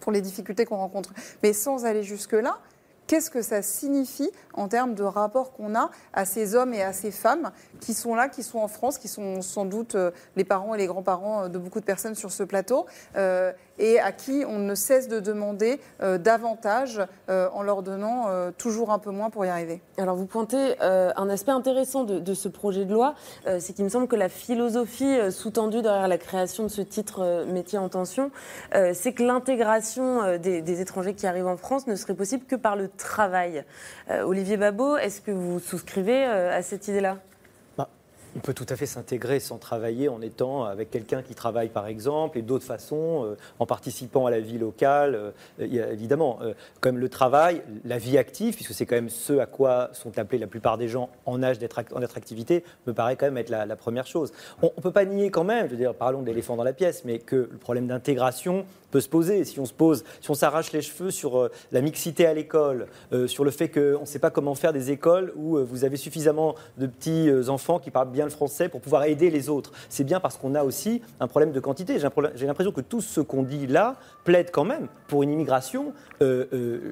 [0.00, 1.12] pour les difficultés qu'on rencontre.
[1.42, 2.58] Mais sans aller jusque-là,
[3.06, 6.92] qu'est-ce que ça signifie en termes de rapport qu'on a à ces hommes et à
[6.92, 7.50] ces femmes
[7.80, 10.78] qui sont là, qui sont en France, qui sont sans doute euh, les parents et
[10.78, 12.86] les grands-parents de beaucoup de personnes sur ce plateau,
[13.16, 18.28] euh, et à qui on ne cesse de demander euh, davantage euh, en leur donnant
[18.28, 19.82] euh, toujours un peu moins pour y arriver.
[19.98, 23.14] Alors vous pointez euh, un aspect intéressant de, de ce projet de loi,
[23.46, 26.82] euh, c'est qu'il me semble que la philosophie euh, sous-tendue derrière la création de ce
[26.82, 28.30] titre euh, métier en tension,
[28.74, 32.44] euh, c'est que l'intégration euh, des, des étrangers qui arrivent en France ne serait possible
[32.46, 33.64] que par le travail.
[34.10, 37.18] Euh, Olivier Babot, est-ce que vous souscrivez euh, à cette idée-là?
[38.36, 41.86] On peut tout à fait s'intégrer sans travailler en étant avec quelqu'un qui travaille par
[41.86, 45.32] exemple et d'autres façons, euh, en participant à la vie locale.
[45.60, 46.52] Évidemment, euh,
[46.96, 50.48] le travail, la vie active, puisque c'est quand même ce à quoi sont appelés la
[50.48, 54.08] plupart des gens en âge d'être en me paraît quand même être la, la première
[54.08, 54.32] chose.
[54.62, 56.72] On ne peut pas nier quand même, je veux dire, parlons de l'éléphant dans la
[56.72, 58.66] pièce, mais que le problème d'intégration
[59.00, 59.44] se poser.
[59.44, 62.86] Si on se pose, si on s'arrache les cheveux sur euh, la mixité à l'école,
[63.12, 65.84] euh, sur le fait qu'on ne sait pas comment faire des écoles où euh, vous
[65.84, 69.72] avez suffisamment de petits enfants qui parlent bien le français pour pouvoir aider les autres,
[69.88, 71.98] c'est bien parce qu'on a aussi un problème de quantité.
[72.34, 75.92] J'ai l'impression que tout ce qu'on dit là plaide quand même pour une immigration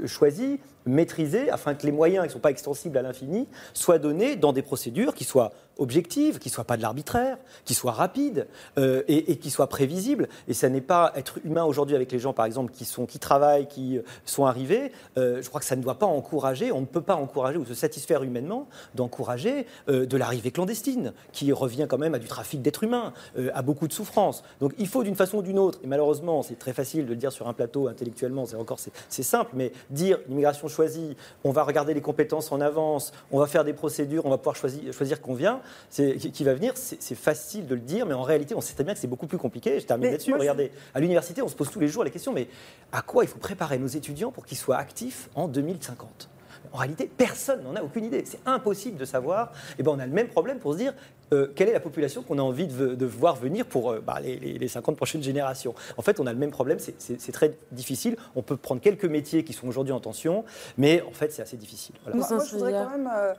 [0.06, 4.36] choisie, maîtrisée, afin que les moyens qui ne sont pas extensibles à l'infini soient donnés
[4.36, 8.46] dans des procédures qui soient objectives, qui ne soient pas de l'arbitraire, qui soient rapides
[8.78, 10.28] euh, et, qui soient prévisibles.
[10.48, 13.98] Et ça n'est pas être humain aujourd'hui avec les gens, par exemple, qui, travaillent, qui
[13.98, 14.92] euh, sont arrivés.
[15.16, 17.64] Euh, je crois que ça ne doit pas encourager, on ne peut pas encourager ou
[17.64, 22.84] se satisfaire humainement d'encourager de l'arrivée clandestine, qui revient quand même à du trafic d'êtres
[22.84, 23.12] humains,
[23.54, 24.42] à beaucoup de souffrances.
[24.60, 27.16] Donc il faut d'une façon ou d'une autre, et malheureusement c'est très facile de le
[27.16, 28.80] dire sur un plateau intellectuellement, c'est encore
[29.12, 33.46] c'est simple, mais dire l'immigration choisie, on va regarder les compétences en avance, on va
[33.46, 35.60] faire des procédures, on va pouvoir choisir, choisir qu'on vient,
[35.90, 38.94] qui va venir, c'est facile de le dire, mais en réalité, on sait très bien
[38.94, 39.80] que c'est beaucoup plus compliqué.
[39.80, 40.34] Je termine là-dessus.
[40.34, 42.48] Regardez, à l'université, on se pose tous les jours la question, mais
[42.92, 46.28] à quoi il faut préparer nos étudiants pour qu'ils soient actifs en 2050
[46.72, 48.22] en réalité, personne n'en a aucune idée.
[48.24, 49.48] C'est impossible de savoir.
[49.72, 50.94] Et eh ben, on a le même problème pour se dire
[51.32, 54.68] euh, quelle est la population qu'on a envie de, voir venir pour euh, bah, les,
[54.68, 55.74] 50 prochaines générations?
[55.96, 56.78] En fait, on a le même problème.
[56.78, 58.16] C'est très difficile.
[58.36, 60.44] On peut prendre quelques métiers qui sont aujourd'hui en tension,
[60.76, 61.94] mais en fait, c'est assez difficile.
[62.12, 63.34] Moi, je voudrais quand même euh,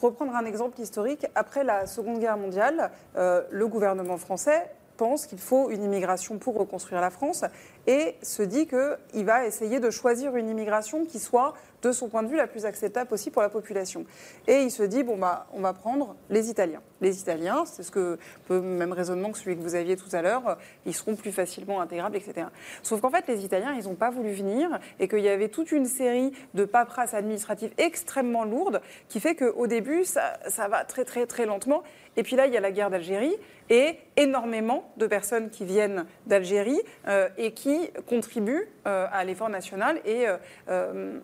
[0.00, 1.26] reprendre un exemple historique.
[1.34, 7.00] Après la Seconde Guerre mondiale, le gouvernement français pense qu'il faut une immigration pour reconstruire
[7.00, 7.44] la France
[7.86, 12.22] et se dit qu'il va essayer de choisir une immigration qui soit de son point
[12.22, 14.04] de vue, la plus acceptable aussi pour la population.
[14.46, 16.82] Et il se dit, bon, bah, on va prendre les Italiens.
[17.00, 20.22] Les Italiens, c'est ce que, peu même raisonnement que celui que vous aviez tout à
[20.22, 22.48] l'heure, ils seront plus facilement intégrables, etc.
[22.82, 25.72] Sauf qu'en fait, les Italiens, ils n'ont pas voulu venir et qu'il y avait toute
[25.72, 31.04] une série de paperasses administratives extrêmement lourdes qui fait qu'au début, ça, ça va très,
[31.04, 31.82] très, très lentement.
[32.16, 33.36] Et puis là, il y a la guerre d'Algérie
[33.70, 40.00] et énormément de personnes qui viennent d'Algérie euh, et qui contribuent euh, à l'effort national
[40.04, 40.26] et
[40.68, 41.20] euh,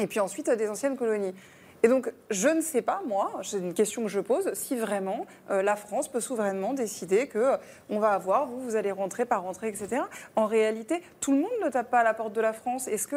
[0.00, 1.34] et puis ensuite des anciennes colonies.
[1.82, 5.26] Et donc, je ne sais pas, moi, c'est une question que je pose, si vraiment
[5.50, 7.56] euh, la France peut souverainement décider que euh,
[7.88, 10.02] on va avoir, vous, vous allez rentrer par rentrer, etc.
[10.36, 12.86] En réalité, tout le monde ne tape pas à la porte de la France.
[12.86, 13.16] Est-ce que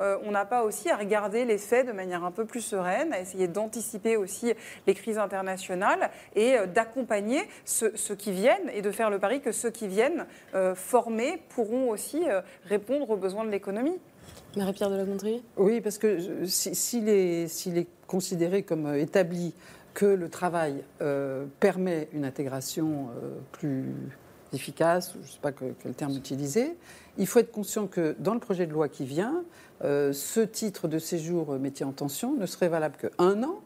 [0.00, 3.12] euh, on n'a pas aussi à regarder les faits de manière un peu plus sereine,
[3.12, 4.54] à essayer d'anticiper aussi
[4.86, 9.70] les crises internationales et d'accompagner ceux, qui viennent et de faire le pari que ceux
[9.70, 10.26] qui viennent
[10.74, 12.24] formés pourront aussi
[12.64, 13.98] répondre aux besoins de l'économie?
[14.58, 14.90] Marie-Pierre
[15.56, 19.54] Oui, parce que s'il est, est, considéré comme euh, établi
[19.94, 23.94] que le travail euh, permet une intégration euh, plus
[24.52, 26.76] efficace, je ne sais pas quel terme utiliser,
[27.18, 29.44] il faut être conscient que dans le projet de loi qui vient,
[29.82, 33.60] ce titre de séjour métier en tension ne serait valable qu'un an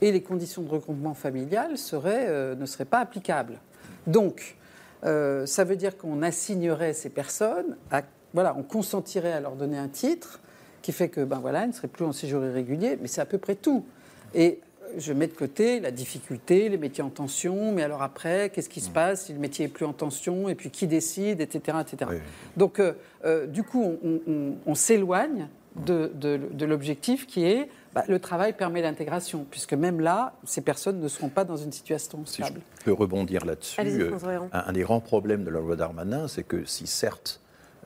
[0.00, 3.60] et les conditions de regroupement familial ne seraient pas applicables.
[4.08, 4.56] Donc,
[5.02, 8.02] ça veut dire qu'on assignerait ces personnes à
[8.34, 10.40] voilà, on consentirait à leur donner un titre
[10.82, 13.26] qui fait que, ben voilà, ils ne seraient plus en séjour irrégulier, mais c'est à
[13.26, 13.86] peu près tout.
[14.34, 14.60] Et
[14.98, 18.80] je mets de côté la difficulté, les métiers en tension, mais alors après, qu'est-ce qui
[18.80, 18.94] se mm.
[18.94, 21.78] passe si le métier est plus en tension, et puis qui décide, etc.
[21.80, 22.10] etc.
[22.56, 22.92] Donc, euh,
[23.24, 23.96] euh, du coup,
[24.66, 25.48] on, s'éloigne
[25.86, 31.08] de, l'objectif qui est bah, le travail permet l'intégration, puisque même là, ces personnes ne
[31.08, 32.60] seront pas dans une situation stable.
[32.60, 34.10] Si je peux rebondir là-dessus, euh,
[34.52, 37.40] un, des grands problèmes de la loi Darmanin, c'est que si certes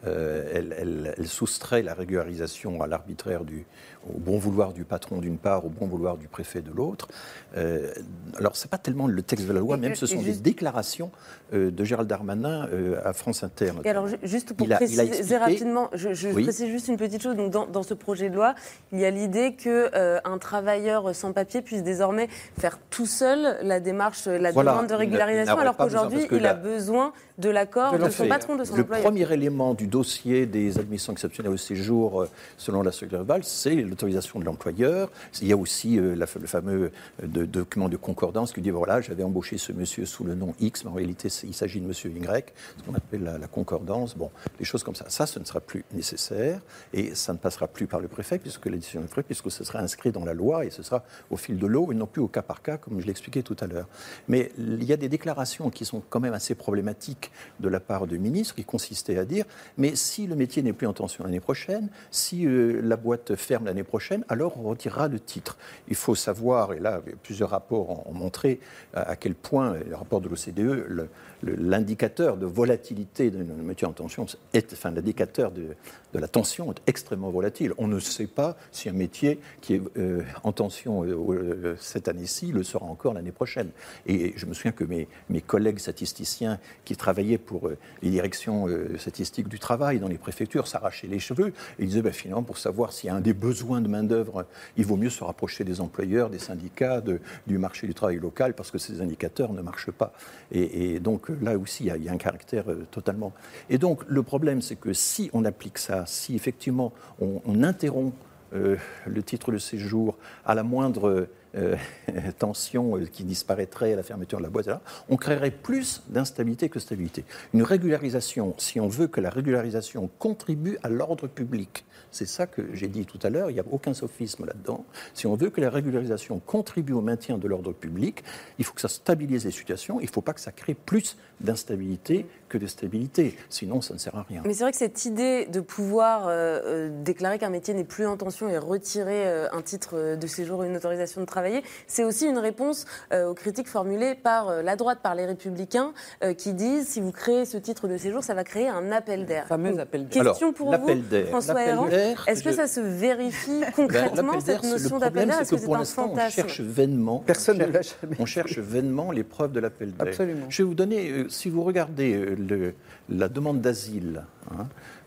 [0.07, 3.67] euh, elle, soustrait la régularisation à l'arbitraire du,
[4.09, 7.09] au bon vouloir du patron d'une part, au bon vouloir du préfet de l'autre.
[7.57, 7.93] Euh,
[8.39, 11.11] alors, ce n'est pas tellement le texte de la loi, même ce sont des déclarations
[11.53, 12.69] euh, de Gérald Darmanin
[13.05, 13.73] à France Inter.
[13.85, 17.37] Et alors, juste pour préciser rapidement, je, précise juste une petite chose.
[17.37, 18.55] Donc, dans, ce projet de loi,
[18.93, 22.29] il y a l'idée qu'un travailleur sans papier puisse désormais
[22.59, 27.51] faire tout seul la démarche, la demande de régularisation, alors qu'aujourd'hui, il a besoin de
[27.51, 29.05] l'accord de, son patron, de son le employeur.
[29.05, 33.45] Le premier élément du dossier des admissions exceptionnelles au séjour, euh, selon la secrétaire Val,
[33.45, 35.11] c'est l'autorisation de l'employeur.
[35.41, 39.23] Il y a aussi euh, le fameux euh, document de concordance qui dit voilà, j'avais
[39.23, 42.53] embauché ce monsieur sous le nom X, mais en réalité, il s'agit de monsieur Y,
[42.77, 44.17] ce qu'on appelle la, concordance.
[44.17, 45.07] Bon, des choses comme ça.
[45.09, 46.61] Ça, ce ne sera plus nécessaire
[46.93, 49.65] et ça ne passera plus par le préfet, puisque la décision du préfet, puisque ce
[49.65, 52.23] sera inscrit dans la loi et ce sera au fil de l'eau et non plus
[52.23, 53.89] au cas par cas, comme je l'expliquais tout à l'heure.
[54.29, 57.31] Mais il y a des déclarations qui sont quand même assez problématiques
[57.61, 59.45] de la part de ministres qui consistaient à dire
[59.79, 63.67] Mais si le métier n'est plus en tension l'année prochaine, si euh, la boîte ferme
[63.67, 65.57] l'année prochaine, alors on retirera le titre.
[65.89, 68.61] Il faut savoir, et là, plusieurs rapports ont montré
[68.95, 71.09] à quel point, le rapport de l'OCDE,
[71.43, 75.69] l'indicateur de volatilité d'un métier en tension, est, enfin l'indicateur de,
[76.13, 77.73] de, la tension est extrêmement volatile.
[77.79, 82.09] On ne sait pas si un métier qui est euh, en tension euh, euh, cette
[82.09, 83.71] année-ci le sera encore l'année prochaine.
[84.07, 85.09] Et je me souviens que mes,
[85.47, 87.71] collègues statisticiens qui travaillaient pour
[88.03, 88.67] les directions
[88.99, 92.93] statistiques du travail dans les préfectures s'arrachaient les cheveux et disaient ben, finalement pour savoir
[92.93, 94.45] s'il y a un des besoins de main-d'œuvre,
[94.77, 97.03] il vaut mieux se rapprocher des employeurs, des syndicats,
[97.47, 100.13] du marché du travail local parce que ces indicateurs ne marchent pas.
[100.51, 103.33] Et, donc là aussi, il y, a, un caractère totalement.
[103.71, 108.15] Et donc, le problème, c'est que si on applique ça, si effectivement on, interrompt
[108.55, 108.77] euh,
[109.07, 111.77] le titre de séjour à la moindre euh,
[112.39, 114.69] tension qui disparaîtrait à la fermeture de la boîte,
[115.09, 117.25] on créerait plus d'instabilité que stabilité.
[117.55, 122.63] Une régularisation, si on veut que la régularisation contribue à l'ordre public, c'est ça que
[122.75, 124.85] j'ai dit tout à l'heure, il n'y a aucun sophisme là-dedans.
[125.15, 128.23] Si on veut que la régularisation contribue au maintien de l'ordre public,
[128.59, 131.17] il faut que ça stabilise les situations, il ne faut pas que ça crée plus
[131.41, 133.37] d'instabilité que de stabilité.
[133.51, 134.43] Sinon, ça ne sert à rien.
[134.45, 138.07] Mais c'est vrai que cette idée de pouvoir euh, euh, déclarer qu'un métier n'est plus
[138.07, 142.05] en tension et retirer euh, un titre de séjour ou une autorisation de travailler, c'est
[142.05, 145.93] aussi une réponse aux critiques formulées par la droite, par les républicains,
[146.37, 149.47] qui disent si vous créez ce titre de séjour, ça va créer un appel d'air.
[149.47, 150.25] Fameux appel d'air.
[150.25, 151.89] Question pour vous, François Héran.
[152.27, 155.41] Est-ce que ça se vérifie ben, concrètement, cette notion d'appel d'air?
[155.41, 159.25] Est-ce que, c'est un fantasme On cherche vainement, Personne on cherche, on cherche vainement les
[159.25, 160.09] preuves de l'appel d'air.
[160.09, 160.47] Absolument.
[160.49, 162.75] Je vais vous donner, si vous regardez le,
[163.09, 164.67] la demande d'asile hein,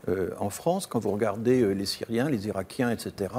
[0.10, 3.34] euh, en France, quand vous regardez euh, les Syriens, les Irakiens, etc.,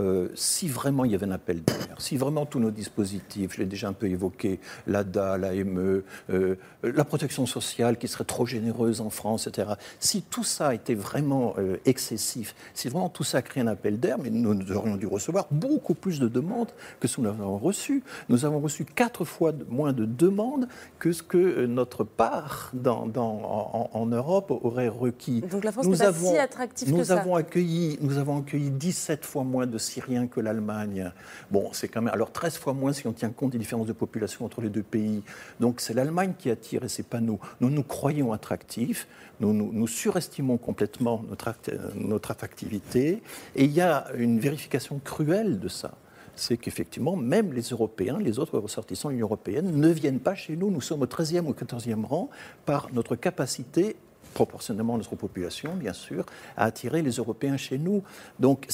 [0.00, 3.58] euh, si vraiment il y avait un appel d'air, si vraiment tous nos dispositifs, je
[3.60, 9.00] l'ai déjà un peu évoqué, l'ADA, l'AME, euh, la protection sociale qui serait trop généreuse
[9.00, 13.60] en France, etc., si tout ça était vraiment euh, excessif, si vraiment tout ça crée
[13.60, 17.16] un appel d'air, mais nous, nous, aurions dû recevoir beaucoup plus de demandes que ce
[17.16, 18.02] que nous avons reçu.
[18.28, 20.68] Nous avons reçu quatre fois moins de demandes
[20.98, 25.40] que ce que notre part dans, dans, en, Europe aurait requis.
[25.40, 27.20] Donc la France n'est pas si attractive nous que ça.
[27.20, 31.12] Avons accueilli, nous avons accueilli 17 fois moins de Syriens que l'Allemagne.
[31.50, 32.12] Bon, c'est quand même.
[32.12, 34.82] Alors 13 fois moins si on tient compte des différences de population entre les deux
[34.82, 35.22] pays.
[35.60, 37.38] Donc c'est l'Allemagne qui attire et c'est pas nous.
[37.60, 39.06] Nous nous croyons attractifs.
[39.40, 41.52] Nous, nous, surestimons complètement notre,
[41.96, 43.20] notre attractivité.
[43.56, 45.92] Et il y a une vérification cruelle de ça
[46.36, 50.56] c'est qu'effectivement, même les Européens, les autres ressortissants de l'Union européenne, ne viennent pas chez
[50.56, 50.70] nous.
[50.70, 52.28] Nous sommes au 13e ou 14e rang
[52.66, 53.96] par notre capacité
[54.34, 56.26] proportionnellement à notre population, bien sûr,
[56.56, 58.02] à attirer les Européens chez nous.
[58.38, 58.68] Donc,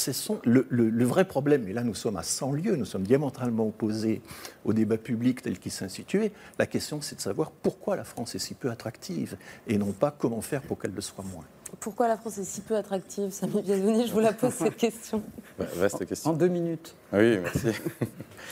[0.44, 4.22] le, vrai problème, et là nous sommes à 100 lieues, nous sommes diamétralement opposés
[4.64, 6.32] au débat public tel qu'il s'est institué.
[6.58, 9.36] La question, c'est de savoir pourquoi la France est si peu attractive,
[9.68, 11.44] et non pas comment faire pour qu'elle le soit moins.
[11.78, 14.52] Pourquoi la France est si peu attractive Ça m'est bien donné, je vous la pose
[14.52, 15.22] cette question.
[15.58, 16.30] vaste question.
[16.30, 16.94] En deux minutes.
[17.12, 17.68] Oui, merci.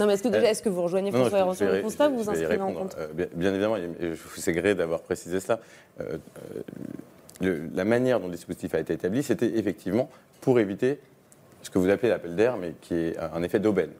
[0.00, 2.16] non, mais est-ce que, déjà, est-ce que vous rejoignez François Héran sur le constat ou
[2.16, 5.60] vous vous inscrivez en compte euh, bien, évidemment, je vous ai gré d'avoir précisé cela.
[6.00, 6.18] Euh,
[7.42, 10.08] euh, la manière dont le dispositif a été établi, c'était effectivement
[10.40, 11.00] pour éviter
[11.62, 13.90] ce que vous appelez l'appel d'air, mais qui est un effet d'aubaine.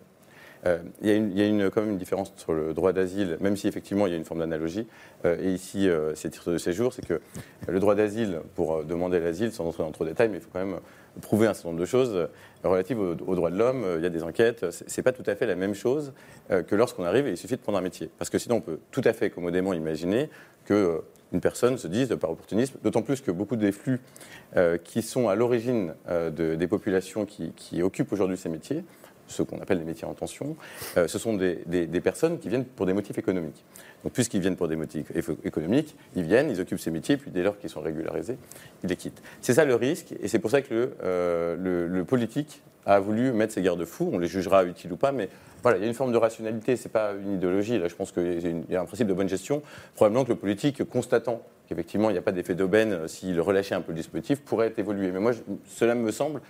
[0.67, 2.93] Euh, il y a, une, y a une, quand même une différence sur le droit
[2.93, 4.87] d'asile, même si effectivement il y a une forme d'analogie.
[5.25, 7.21] Euh, et ici, euh, c'est titre de séjour, c'est que
[7.67, 10.51] le droit d'asile, pour demander l'asile, sans entrer dans trop de détails, mais il faut
[10.53, 10.79] quand même
[11.21, 12.29] prouver un certain nombre de choses
[12.63, 13.85] relatives aux, droits de l'homme.
[13.97, 14.67] Il y a des enquêtes.
[14.71, 16.13] C'est pas tout à fait la même chose
[16.49, 18.09] que lorsqu'on arrive et il suffit de prendre un métier.
[18.19, 20.31] Parce que sinon, on peut tout à fait commodément imaginer
[20.65, 21.03] que
[21.33, 24.01] une personne se dise par opportunisme, d'autant plus que beaucoup des flux
[24.85, 25.95] qui sont à l'origine
[26.31, 28.85] des populations qui occupent aujourd'hui ces métiers
[29.29, 30.57] ce qu'on appelle les métiers en tension,
[30.97, 31.57] euh, ce sont des,
[32.03, 33.65] personnes qui viennent pour des motifs économiques.
[34.05, 35.11] Donc, puisqu'ils viennent pour des motifs
[35.45, 38.39] économiques, ils viennent, ils occupent ces métiers, puis dès lors qu'ils sont régularisés,
[38.83, 39.23] ils les quittent.
[39.41, 43.33] C'est ça le risque, et c'est pour ça que le, euh, le, politique a voulu
[43.33, 44.11] mettre ces garde-fous.
[44.13, 45.29] On les jugera utiles ou pas, mais
[45.63, 47.79] voilà, il y a une forme de rationalité, c'est pas une idéologie.
[47.79, 49.63] Là, je pense qu'il y a un principe de bonne gestion.
[49.95, 53.75] Probablement que le politique, constatant qu'effectivement il n'y a pas d'effet d'aubaine euh, s'il relâchait
[53.75, 55.11] un peu le dispositif, pourrait évoluer.
[55.13, 55.33] Mais moi,
[55.67, 56.41] cela me semble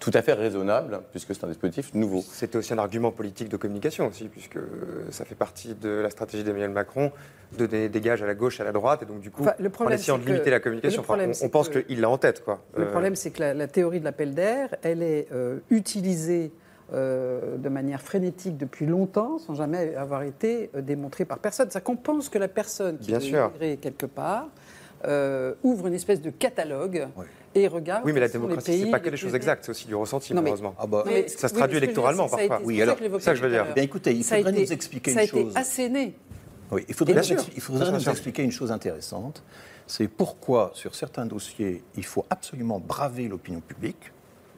[0.00, 2.24] tout à fait raisonnable, puisque c'est un dispositif nouveau.
[2.26, 4.58] C'était aussi un argument politique de communication aussi, puisque
[5.10, 7.12] ça fait partie de la stratégie d'Emmanuel Macron
[7.56, 9.88] de donner des gages à la gauche, à la droite, et donc du coup, en
[9.88, 11.04] essayant de limiter la communication,
[11.42, 12.42] on, pense qu'il l'a en tête.
[12.42, 12.62] Quoi.
[12.76, 16.52] Le euh, problème, c'est que la, théorie de l'appel d'air, elle est euh, utilisée
[16.92, 21.70] euh, de manière frénétique depuis longtemps, sans jamais avoir été démontrée par personne.
[21.70, 24.48] Ça qu'on pense que la personne qui Bien est quelque part
[25.62, 27.08] ouvre une espèce de catalogue
[27.54, 28.02] et regarde.
[28.04, 30.74] Oui, mais la démocratie, c'est pas que des choses exactes, c'est aussi du ressenti, malheureusement.
[30.78, 32.60] Ah bah, ça se traduit électoralement parfois.
[32.64, 33.66] oui, alors, ça, que je veux dire.
[33.74, 35.28] Bien, écoutez, il faudrait nous expliquer une chose.
[35.30, 36.14] Ça a été asséné
[36.70, 39.42] Oui, il faudrait, nous, il faudrait nous expliquer une chose intéressante.
[39.86, 44.12] C'est pourquoi, sur certains dossiers, il faut absolument braver l'opinion publique,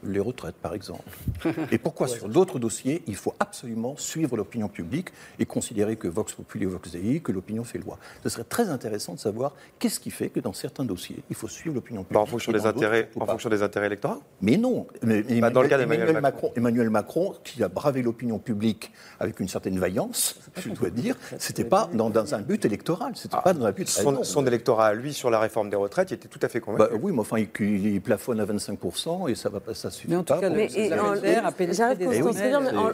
[0.05, 1.03] les retraites par exemple.
[1.71, 6.33] Et pourquoi, sur d'autres dossiers, il faut absolument suivre l'opinion publique et considérer que Vox
[6.33, 7.97] Populi, Vox Dei, que l'opinion fait loi.
[8.23, 11.47] Ce serait très intéressant de savoir qu'est-ce qui fait que dans certains dossiers, il faut
[11.47, 12.13] suivre l'opinion publique.
[12.15, 14.21] Bah, en fonction des intérêts, en fonction des intérêts électoraux.
[14.41, 14.87] Mais non.
[15.01, 18.91] Mais- Bah, dans le cas Emmanuel, d'Emmanuel Macron, Emmanuel Macron, qui a bravé l'opinion publique
[19.19, 23.37] avec une certaine vaillance, je dois dire, c'était pas dans, dans un but électoral, c'était
[23.43, 23.87] pas dans un but.
[23.89, 26.91] Son, son électorat lui sur la réforme des retraites, il était tout à fait convaincu.
[26.93, 27.49] Bah, oui, mais enfin, il,
[27.85, 30.41] il plafonne à 25% et ça va pas, ça suffit Mais en tout pas.
[30.41, 30.67] cas, Mais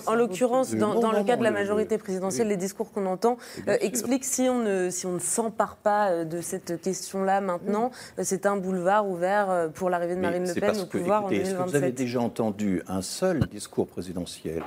[0.06, 3.38] en- l'occurrence, dans, le cas de la majorité présidentielle, les discours qu'on entend
[3.68, 7.92] euh, expliquent si on ne si on ne s'empare pas euh, de cette question-là maintenant,
[8.18, 11.52] euh, c'est un boulevard ouvert pour l'arrivée de Marine Le Pen au pouvoir en est-ce
[11.52, 11.96] que vous avez 2027.
[11.96, 14.64] déjà entendu un seul discours présidentiel,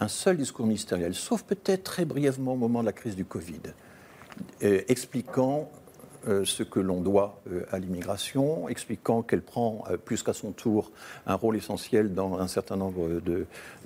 [0.00, 3.60] un seul discours ministériel, sauf peut-être très brièvement au moment de la crise du Covid,
[4.62, 5.70] euh, expliquant
[6.44, 10.90] ce que l'on doit euh, à l'immigration, expliquant qu'elle prend euh, plus qu'à son tour
[11.26, 13.08] un rôle essentiel dans un certain nombre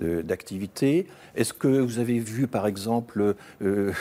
[0.00, 1.06] d'activités.
[1.36, 3.92] Est-ce que vous avez vu, par exemple, euh,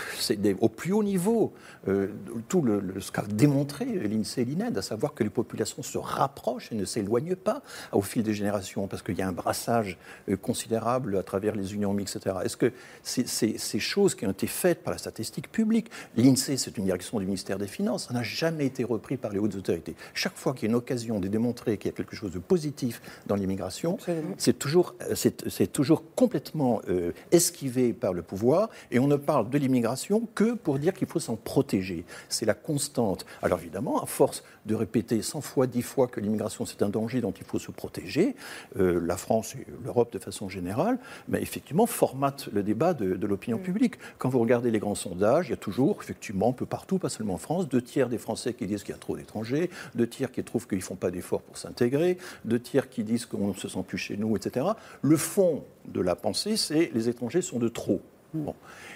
[0.59, 1.53] au plus haut niveau,
[1.87, 2.07] euh,
[2.47, 2.65] tout
[2.99, 6.85] ce qu'a démontré l'INSEE et l'INED, à savoir que les populations se rapprochent et ne
[6.85, 7.61] s'éloignent pas
[7.91, 9.97] au fil des générations, parce qu'il y a un brassage
[10.29, 12.37] euh, considérable à travers les unions mixtes, etc.
[12.43, 12.71] Est-ce que
[13.03, 17.17] ces, ces- choses qui ont été faites par la statistique publique, l'INSEE, c'est une direction
[17.19, 19.95] du ministère des Finances, jamais été repris par les hautes autorités.
[20.13, 22.39] Chaque fois qu'il y a une occasion de démontrer qu'il y a quelque chose de
[22.39, 23.97] positif dans l'immigration,
[24.37, 29.49] c'est toujours, euh, c'est, toujours complètement euh, esquivé par le pouvoir, et on ne parle
[29.49, 32.05] de l'immigration que pour dire qu'il faut s'en protéger.
[32.29, 33.25] C'est la constante.
[33.41, 37.21] Alors évidemment, à force de répéter 100 fois, 10 fois que l'immigration c'est un danger
[37.21, 38.35] dont il faut se protéger,
[38.77, 43.27] euh, la France et l'Europe de façon générale, mais effectivement, formatent le débat de, de
[43.27, 43.95] l'opinion publique.
[44.17, 47.09] Quand vous regardez les grands sondages, il y a toujours, effectivement, un peu partout, pas
[47.09, 50.07] seulement en France, deux tiers des Français qui disent qu'il y a trop d'étrangers, deux
[50.07, 53.49] tiers qui trouvent qu'ils ne font pas d'efforts pour s'intégrer, deux tiers qui disent qu'on
[53.49, 54.67] ne se sent plus chez nous, etc.
[55.01, 58.01] Le fond de la pensée, c'est les étrangers sont de trop.
[58.33, 58.53] Bon.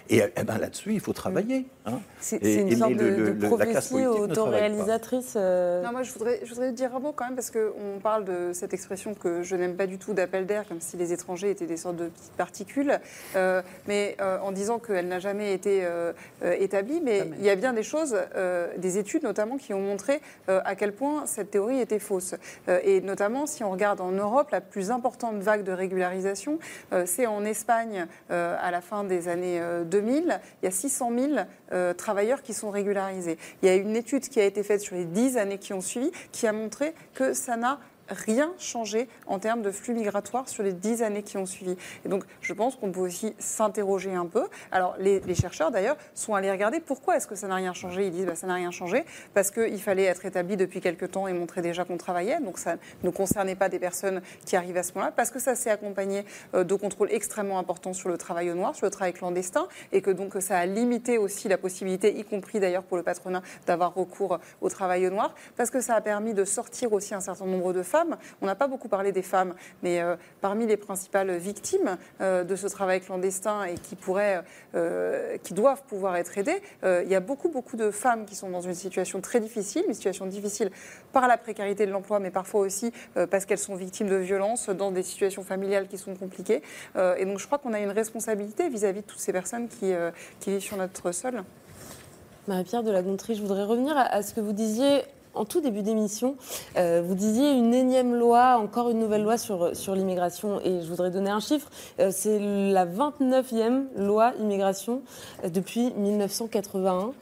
[0.09, 1.65] Et eh ben, là-dessus, il faut travailler.
[1.85, 1.99] hein.
[2.19, 5.33] C'est une et- sorte de, le- de classe prophétie autoréalisatrice.
[5.37, 8.25] euh, Non, moi, je voudrais, je voudrais dire un mot quand même, parce qu'on parle
[8.25, 11.49] de cette expression que je n'aime pas du tout d'appel d'air, comme si les étrangers
[11.49, 12.99] étaient des sortes de petites particules,
[13.35, 16.11] euh, mais euh, en disant qu'elle n'a jamais été euh,
[16.59, 16.99] établie.
[17.01, 20.59] Mais il y a bien des choses, euh, des études notamment, qui ont montré euh,
[20.65, 22.35] à quel point cette théorie était fausse.
[22.67, 26.59] Euh, et notamment, si on regarde en Europe, la plus importante vague de régularisation,
[26.91, 30.39] euh, c'est en Espagne euh, à la fin des années euh, 2000.
[30.61, 31.33] Il y a 600 000
[31.71, 33.37] euh, travailleurs qui sont régularisés.
[33.61, 35.81] Il y a une étude qui a été faite sur les 10 années qui ont
[35.81, 40.63] suivi qui a montré que ça n'a rien changé en termes de flux migratoires sur
[40.63, 41.75] les 10 années qui ont suivi.
[42.05, 44.45] Et donc, je pense qu'on peut aussi s'interroger un peu.
[44.71, 48.07] Alors, les, les chercheurs, d'ailleurs, sont allés regarder pourquoi est-ce que ça n'a rien changé.
[48.07, 51.27] Ils disent bah, ça n'a rien changé parce qu'il fallait être établi depuis quelques temps
[51.27, 52.39] et montrer déjà qu'on travaillait.
[52.39, 55.55] Donc, ça ne concernait pas des personnes qui arrivent à ce moment-là parce que ça
[55.55, 59.13] s'est accompagné euh, de contrôles extrêmement importants sur le travail au noir, sur le travail
[59.13, 63.03] clandestin et que donc ça a limité aussi la possibilité, y compris d'ailleurs pour le
[63.03, 67.13] patronat, d'avoir recours au travail au noir parce que ça a permis de sortir aussi
[67.13, 67.83] un certain nombre de
[68.41, 72.55] On n'a pas beaucoup parlé des femmes, mais euh, parmi les principales victimes euh, de
[72.55, 74.41] ce travail clandestin et qui pourraient,
[74.75, 78.49] euh, qui doivent pouvoir être aidées, il y a beaucoup, beaucoup de femmes qui sont
[78.49, 80.71] dans une situation très difficile, une situation difficile
[81.11, 82.91] par la précarité de l'emploi, mais parfois aussi
[83.29, 86.61] parce qu'elles sont victimes de violences dans des situations familiales qui sont compliquées.
[87.17, 89.93] Et donc, je crois qu'on a une responsabilité vis-à-vis de toutes ces personnes qui,
[90.45, 91.43] vivent sur notre sol.
[92.47, 95.03] Marie-Pierre de la Gontrie, je voudrais revenir à ce que vous disiez
[95.33, 96.35] en tout début d'émission.
[96.77, 100.61] Euh, vous disiez une énième loi, encore une nouvelle loi sur, sur l'immigration.
[100.61, 101.69] Et je voudrais donner un chiffre.
[101.99, 105.01] Euh, c'est la 29e loi immigration
[105.43, 107.13] euh, depuis 1981.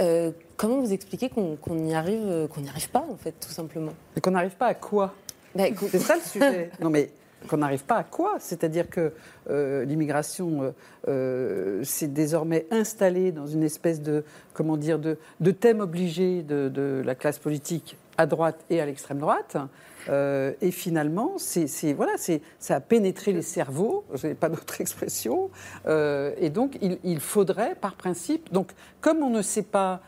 [0.00, 3.92] Euh, comment vous expliquez qu'on n'y arrive, qu'on n'y arrive pas, en fait, tout simplement?
[4.14, 5.14] Mais qu'on n'arrive pas à quoi?
[5.54, 6.70] Bah, C'est ça le sujet.
[6.80, 7.10] non mais
[7.48, 9.12] qu'on n'arrive pas à quoi C'est-à-dire que
[9.48, 10.70] euh, l'immigration euh,
[11.08, 17.02] euh, s'est désormais installée dans une espèce de comment dire de, de thème obligé de,
[17.04, 19.56] la classe politique à droite et à l'extrême droite.
[20.08, 22.12] Et finalement, c'est, voilà,
[22.58, 25.50] ça a pénétré les cerveaux, je n'ai pas d'autre expression.
[25.86, 30.00] Et donc, il, il faudrait, par principe, donc, comme on ne sait pas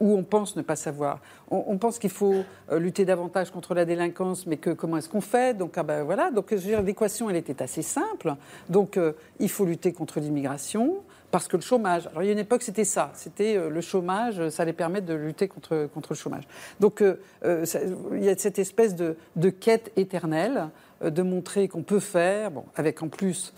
[0.00, 1.20] où on pense ne pas savoir.
[1.50, 5.20] On, pense qu'il faut euh, lutter davantage contre la délinquance, mais que comment est-ce qu'on
[5.20, 5.56] fait?
[5.56, 6.30] Donc ah ben voilà.
[6.30, 8.34] Donc l'équation elle était assez simple.
[8.68, 10.96] Donc euh, il faut lutter contre l'immigration
[11.30, 12.06] parce que le chômage.
[12.08, 13.10] Alors il y a une époque c'était ça.
[13.14, 16.44] C'était euh, le chômage, ça allait permettre de lutter contre contre le chômage.
[16.80, 19.16] Donc il y a cette espèce de,
[19.50, 20.68] quête éternelle
[21.02, 23.54] de montrer qu'on peut faire, bon, avec en plus.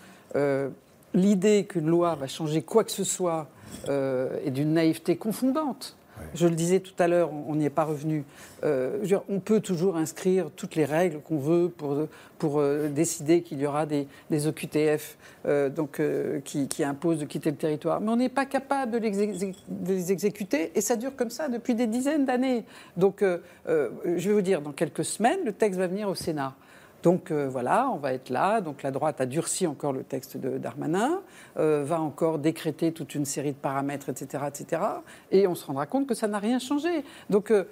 [1.12, 3.48] l'idée qu'une loi va changer quoi que ce soit
[3.88, 5.96] est d'une naïveté confondante.
[6.34, 8.24] Je le disais tout à l'heure, on n'y est pas revenu.
[8.64, 8.98] Euh,
[9.28, 12.06] on peut toujours inscrire toutes les règles qu'on veut pour,
[12.38, 15.16] pour euh, décider qu'il y aura des, OQTF
[15.46, 16.00] euh, donc,
[16.44, 18.00] qui, qui imposent de quitter le territoire.
[18.00, 21.74] Mais on n'est pas capable de, de les exécuter et ça dure comme ça depuis
[21.74, 22.64] des dizaines d'années.
[22.96, 26.54] Donc, je vais vous dire, dans quelques semaines, le texte va venir au Sénat.
[27.02, 28.60] Donc euh, voilà, on va être là.
[28.60, 31.20] Donc la droite a durci encore le texte de Darmanin,
[31.58, 34.82] euh, va encore décréter toute une série de paramètres, etc., etc.
[35.30, 37.04] Et on se rendra compte que ça n'a rien changé.
[37.30, 37.64] Donc euh,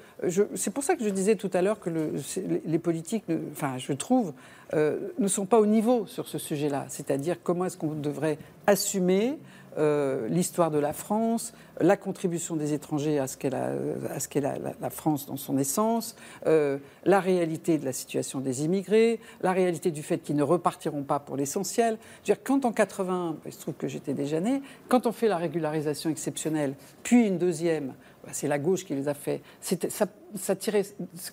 [0.55, 4.33] c'est pour ça que je disais tout à l'heure que les- politiques, enfin je trouve,
[4.75, 6.87] ne sont pas au niveau sur ce sujet-là.
[6.89, 9.37] C'est-à-dire comment est-ce qu'on devrait assumer
[9.79, 15.37] euh, l'histoire de la France, la contribution des étrangers à ce qu'est la, France dans
[15.37, 16.17] son essence,
[16.47, 21.05] euh, la réalité de la situation des immigrés, la réalité du fait qu'ils ne repartiront
[21.05, 21.99] pas pour l'essentiel.
[22.45, 26.11] Quand en 80, il se trouve que j'étais déjà né, quand on fait la régularisation
[26.11, 27.95] exceptionnelle, puis une deuxième,
[28.33, 29.41] c'est la gauche qui les a fait.
[29.61, 30.85] C'était, ça, ça tirait,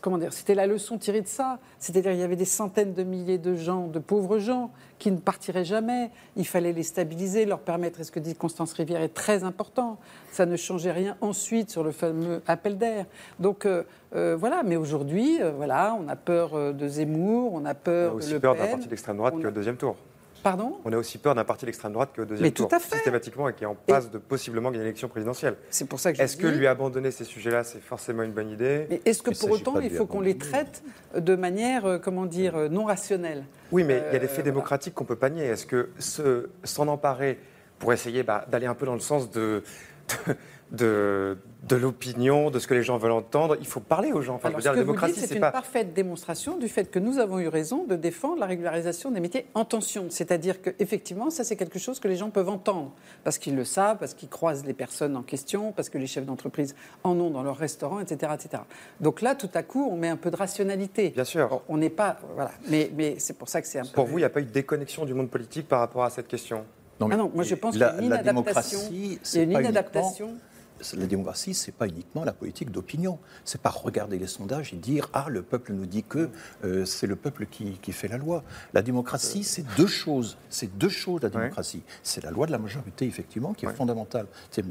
[0.02, 1.60] comment dire, c'était la leçon tirée de ça.
[1.80, 5.18] C'est-à-dire, il y avait des centaines de milliers de gens, de pauvres gens, qui ne
[5.18, 6.10] partiraient jamais.
[6.36, 10.00] Il fallait les stabiliser, leur permettre, et ce que dit Constance Rivière est très important.
[10.32, 13.06] Ça ne changeait rien ensuite sur le fameux appel d'air.
[13.40, 13.84] Donc euh,
[14.16, 17.74] euh, voilà, mais aujourd'hui, euh, voilà, on a peur de Zemmour, on a On a
[17.76, 19.96] peur aussi Le peur d'un parti d'extrême droite qu'au a- deuxième tour.
[20.46, 20.78] Pardon?
[20.86, 22.98] On a aussi peur d'un parti d'extrême droite qu'au deuxième Mais tout tour, à fait.
[22.98, 25.56] systématiquement, et qui est en passe de possiblement gagner l'élection présidentielle.
[25.72, 28.52] C'est pour ça que je Est-ce que lui abandonner ces sujets-là, c'est forcément une bonne
[28.52, 28.86] idée?
[28.92, 30.84] Mais est-ce que pour autant, il faut qu'on les traite
[31.18, 33.46] de manière, euh, comment dire, euh, non rationnelle?
[33.72, 34.44] Oui, mais il y a des Euh, faits voilà.
[34.52, 35.46] démocratiques qu'on ne peut pas nier.
[35.46, 37.40] Est-ce que se- s'en emparer
[37.80, 39.64] pour essayer bah, d'aller un peu dans le sens de,
[40.28, 40.36] de,
[40.72, 41.38] de
[41.76, 44.36] l'opinion, de ce que les gens veulent entendre, il faut parler aux gens.
[44.36, 46.58] Enfin, Alors, je veux dire, ce la que vous démocratie, dites, c'est une parfaite démonstration
[46.60, 50.06] du fait que nous avons eu raison de défendre la régularisation des métiers en tension.
[50.10, 52.92] C'est-à-dire qu'effectivement, ça, c'est quelque chose que les gens peuvent entendre,
[53.24, 56.26] parce qu'ils le savent, parce qu'ils croisent les personnes en question, parce que les chefs
[56.26, 58.62] d'entreprise en ont dans leur restaurant, etc., etc.
[59.00, 61.10] Donc là, tout à coup, on met un peu de rationalité.
[61.10, 61.62] Bien sûr.
[61.68, 62.18] On n'est pas.
[62.36, 62.52] Voilà.
[62.70, 63.92] Mais, mais c'est pour ça que c'est un peu.
[63.94, 66.10] Pour vous, il n'y a pas eu de déconnexion du monde politique par rapport à
[66.12, 66.64] cette question?
[67.02, 68.80] Ah non, moi, je pense qu'il y la, a une la inadaptation.
[68.80, 70.26] démocratie, Il y a c'est une pas inadaptation.
[70.28, 70.42] uniquement-
[70.94, 73.20] La démocratie, c'est pas uniquement la politique d'opinion.
[73.44, 76.30] C'est pas regarder les sondages et dire ah le peuple nous dit que
[76.64, 78.44] euh, c'est le peuple qui, qui fait la loi.
[78.74, 80.38] La démocratie, c'est deux choses.
[80.50, 81.82] C'est deux choses la démocratie.
[82.04, 84.28] C'est la loi de la majorité effectivement qui est fondamentale.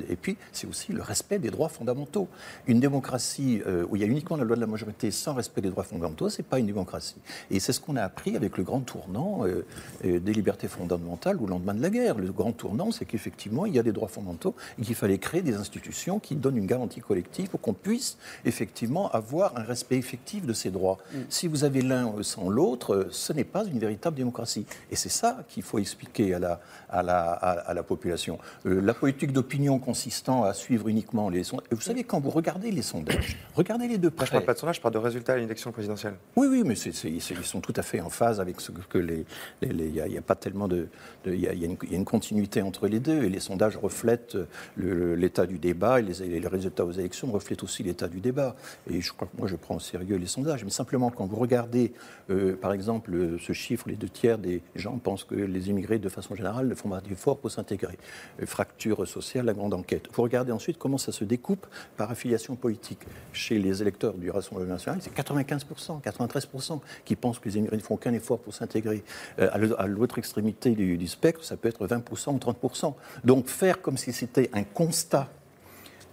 [0.09, 2.29] Et puis c'est aussi le respect des droits fondamentaux.
[2.67, 5.61] Une démocratie euh, où il y a uniquement la loi de la majorité sans respect
[5.61, 7.17] des droits fondamentaux, c'est pas une démocratie.
[7.51, 9.65] Et c'est ce qu'on a appris avec le grand tournant euh,
[10.05, 12.19] euh, des libertés fondamentales au lendemain de la guerre.
[12.19, 15.43] Le grand tournant, c'est qu'effectivement, il y a des droits fondamentaux et qu'il fallait créer
[15.43, 20.44] des institutions qui donnent une garantie collective pour qu'on puisse effectivement avoir un respect effectif
[20.46, 20.98] de ces droits.
[21.28, 24.66] Si vous avez l'un sans l'autre, ce n'est pas une véritable démocratie.
[24.90, 28.38] Et c'est ça qu'il faut expliquer à la, à la, à, à la population.
[28.66, 31.66] Euh, la politique d'opinion consistant à suivre uniquement les sondages.
[31.70, 34.26] Vous savez, quand vous regardez les sondages, regardez-les de Moi, près.
[34.26, 36.14] je parle pas de sondage, je parle de résultats à l'élection présidentielle.
[36.36, 38.70] Oui, oui, mais c'est- c'est- c'est- ils sont tout à fait en phase avec ce
[38.72, 39.24] que les.
[39.62, 40.88] les- les- Il n'y a, il y a pas tellement de.
[41.26, 43.38] Il y, a, y une, il y a une continuité entre les deux et les
[43.40, 44.34] sondages reflètent
[44.76, 48.55] le- le- l'état du débat et les, résultats aux élections reflètent aussi l'état du débat.
[48.91, 50.64] Et je crois que moi, je prends au sérieux les sondages.
[50.64, 51.93] Mais simplement, quand vous regardez,
[52.30, 56.09] euh, par exemple, ce chiffre, les deux tiers des gens pensent que les immigrés, de
[56.09, 57.99] façon générale, ne font pas d'efforts pour s'intégrer.
[58.41, 60.09] Euh, fracture sociale, la grande enquête.
[60.12, 61.66] Vous regardez ensuite comment ça se découpe
[61.97, 63.01] par affiliation politique.
[63.32, 67.82] Chez les électeurs du Rassemblement national, c'est 95%, 93% qui pensent que les immigrés ne
[67.82, 69.03] font aucun effort pour s'intégrer.
[69.39, 72.95] Euh, à l'autre extrémité du, du spectre, ça peut être 20% ou 30%.
[73.24, 75.28] Donc faire comme si c'était un constat,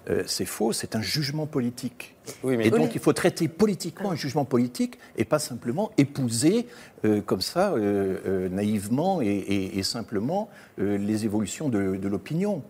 [0.09, 2.15] euh, c'est faux, c'est un jugement politique.
[2.43, 2.91] mais- et donc Oui.
[2.95, 6.67] il faut traiter politiquement un jugement politique et pas simplement épouser
[7.05, 10.49] euh, comme ça, euh, euh, naïvement et, et- et simplement,
[10.79, 12.63] euh, les évolutions de, de l'opinion.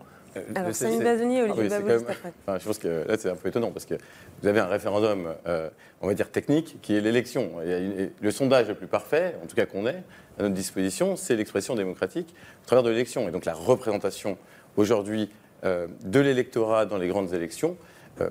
[0.54, 2.32] Alors, C'est- Samy Bazoni Ah Olivier oui, après.
[2.46, 3.94] enfin, je pense que là, c'est un peu étonnant parce que
[4.40, 5.68] vous avez un référendum, euh,
[6.00, 7.50] on va dire technique, qui est l'élection.
[7.60, 10.02] Le sondage le plus parfait, en tout cas qu'on ait
[10.38, 13.28] à notre disposition, c'est l'expression démocratique au travers de l'élection.
[13.28, 14.38] Et donc la représentation
[14.78, 15.28] aujourd'hui
[15.62, 17.76] de l'électorat dans les grandes élections
[18.20, 18.30] euh,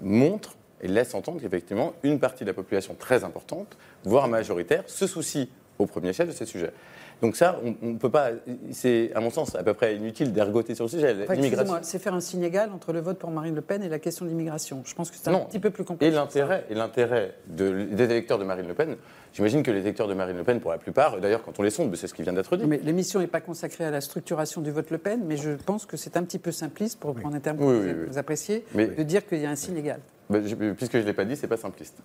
[0.00, 5.06] montre et laisse entendre qu'effectivement, une partie de la population très importante, voire majoritaire, se
[5.06, 6.72] soucie au premier chef de ces sujets.
[7.20, 8.30] Donc ça, on ne peut pas.
[8.70, 11.14] C'est, à mon sens, à peu près inutile d'ergoter sur le sujet.
[11.24, 11.78] Enfin, L'immigration.
[11.82, 14.24] c'est faire un signe égal entre le vote pour Marine Le Pen et la question
[14.24, 14.82] de l'immigration.
[14.86, 15.44] Je pense que c'est un Non.
[15.44, 16.14] petit peu plus Et complexe.
[16.14, 18.96] l'intérêt, et l'intérêt de- des électeurs de Marine Le Pen,
[19.32, 21.70] j'imagine que les électeurs de Marine Le Pen, pour la plupart, d'ailleurs, quand on les
[21.70, 22.64] sonde, c'est ce qui vient d'être dit.
[22.66, 25.86] Mais l'émission n'est pas consacrée à la structuration du vote Le Pen, mais je pense
[25.86, 28.64] que c'est un petit peu simpliste, pour reprendre un terme que Oui, vous, oui, appréciez,
[28.74, 30.00] Mais- de dire qu'il y a un signe égal.
[30.28, 31.96] Bah, je- puisque je ne l'ai pas dit, c'est pas simpliste.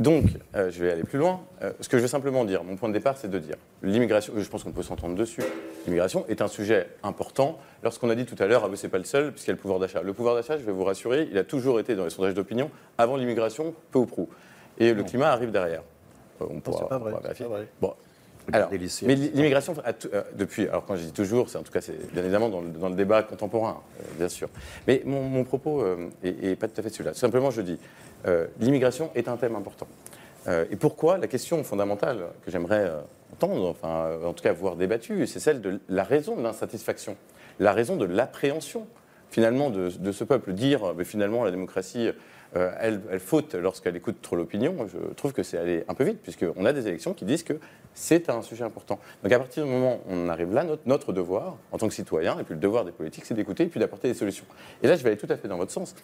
[0.00, 0.24] Donc,
[0.56, 1.40] euh, je vais aller plus loin.
[1.62, 3.54] Euh, ce que je veux simplement dire, mon point de départ, c'est de dire
[3.84, 5.42] l'immigration, je pense qu'on peut s'entendre dessus,
[5.86, 7.58] l'immigration est un sujet important.
[7.84, 9.60] Lorsqu'on a dit tout à l'heure, ah, c'est pas le seul, puisqu'il y a le
[9.60, 10.02] pouvoir d'achat.
[10.02, 12.72] Le pouvoir d'achat, je vais vous rassurer, il a toujours été dans les sondages d'opinion,
[12.98, 14.28] avant l'immigration, peu ou prou.
[14.78, 15.82] Et le climat arrive derrière.
[16.40, 17.44] Euh, On pourra, pas vrai, on pourra vérifier.
[17.44, 17.68] c'est pas vrai.
[17.80, 17.94] Bon.
[18.52, 21.80] Alors, mais l'immigration, tout- euh, depuis, alors quand je dis toujours, c'est en tout cas,
[21.80, 24.48] c'est bien évidemment dans le, dans le débat contemporain, euh, bien sûr.
[24.88, 27.14] Mais mon, mon propos euh, est, est pas tout à fait celui-là.
[27.14, 27.78] Simplement, je dis,
[28.26, 29.86] euh, l'immigration est un thème important.
[30.48, 31.18] Euh, et pourquoi?
[31.18, 33.00] La question fondamentale que j'aimerais euh,
[33.34, 37.16] entendre, enfin, euh, en tout cas voir débattue, c'est celle de la raison de l'insatisfaction,
[37.60, 38.86] la raison de l'appréhension,
[39.30, 40.54] finalement, de, de ce peuple.
[40.54, 42.10] Dire, euh, mais finalement, la démocratie,
[42.56, 46.20] euh, elle, faute lorsqu'elle écoute trop l'opinion, je trouve que c'est aller un peu vite,
[46.20, 47.54] puisqu'on a des élections qui disent que
[47.94, 48.98] c'est un sujet important.
[49.22, 51.94] Donc à partir du moment où on arrive là, notre, notre devoir, en tant que
[51.94, 54.46] citoyen, et puis le devoir des politiques, c'est d'écouter et puis d'apporter des solutions.
[54.82, 55.94] Et là, je vais aller tout à fait dans votre sens.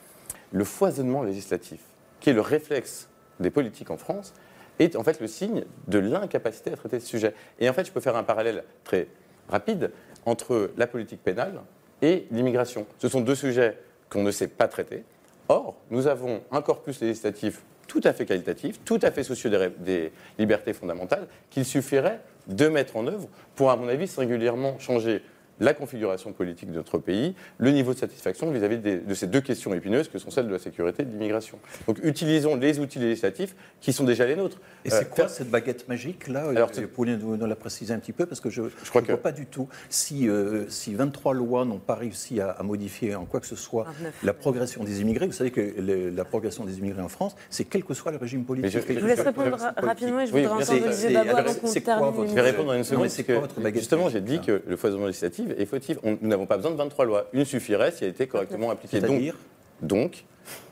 [0.52, 1.80] Le foisonnement législatif,
[2.20, 3.08] qui est le réflexe
[3.40, 4.32] des politiques en France,
[4.78, 7.34] est en fait le signe de l'incapacité à traiter ce sujet.
[7.58, 9.08] Et en fait, je peux faire un parallèle très
[9.48, 9.90] rapide
[10.26, 11.60] entre la politique pénale
[12.02, 12.86] et l'immigration.
[12.98, 13.78] Ce sont deux sujets
[14.10, 15.04] qu'on ne sait pas traiter.
[15.48, 20.12] Or, nous avons un corpus législatif tout à fait qualitatif, tout à fait soucieux des,
[20.38, 25.22] libertés fondamentales, qu'il suffirait de mettre en œuvre pour, à mon avis, singulièrement changer
[25.60, 29.72] la configuration politique de notre pays, le niveau de satisfaction vis-à-vis de ces deux questions
[29.74, 31.58] épineuses que sont celles de la sécurité et de l'immigration.
[31.86, 34.58] Donc utilisons les outils législatifs qui sont déjà les nôtres.
[34.84, 37.92] Et Euh, c'est quoi cette baguette magique là Alors, Vous pouvez nous, nous la préciser
[37.94, 40.64] un petit peu parce que je ne crois vois que- pas du tout si, euh,
[40.68, 44.14] si 23 lois n'ont pas réussi à, à modifier en quoi que ce soit 29.
[44.22, 45.26] la progression des immigrés.
[45.26, 48.18] Vous savez que le- la progression des immigrés en France, c'est quel que soit le
[48.18, 48.70] régime politique.
[48.70, 50.86] je- Je vous laisse répondre ra- rapidement et je Oui, voudrais entendre.
[50.86, 53.02] Olivier Babot avant qu'on termine Je vais répondre en une seconde.
[53.06, 55.98] Parce quoi votre baguette Justement, j'ai dit que le foisonnement législatif est fautif.
[56.02, 57.28] On- nous n'avons pas besoin de 23 lois.
[57.32, 59.00] Une suffirait si elle était correctement appliquée.
[59.00, 59.34] Donc,
[59.82, 60.24] donc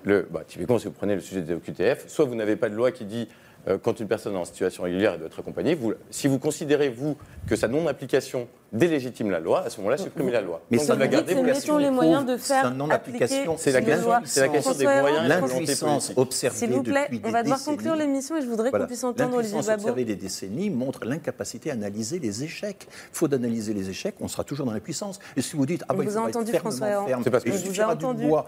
[0.05, 2.75] le, bah, typiquement, si vous prenez le sujet des OQTF, soit vous n'avez pas de
[2.75, 3.29] loi qui dit
[3.67, 5.75] euh, quand une personne est en situation régulière, elle doit être accompagnée.
[5.75, 7.17] Vous, si vous considérez, vous,
[7.49, 10.61] que sa non-application délégitime la loi, à ce moment-là, supprimez la loi.
[10.71, 13.81] Mais Donc, ça la vous la mettons les moyens de C'est faire appliquer C'est la
[13.81, 17.63] la question des moyens la L'impuissance observée S'il vous plaît, depuis des on va devoir
[17.63, 18.85] conclure l'émission et je voudrais Voilà.
[18.85, 19.83] qu'on puisse entendre Olivier L'impuissance Babot.
[19.83, 22.87] observée des décennies montre l'incapacité à analyser les échecs.
[23.13, 25.19] Faute d'analyser les échecs, on sera toujours dans l'impuissance.
[25.37, 27.51] Et si vous dites, ah bah, il faudra être entendu, fermement ferme, C'est parce que-
[27.51, 28.27] et il suffira d'une entendu.
[28.27, 28.47] loi,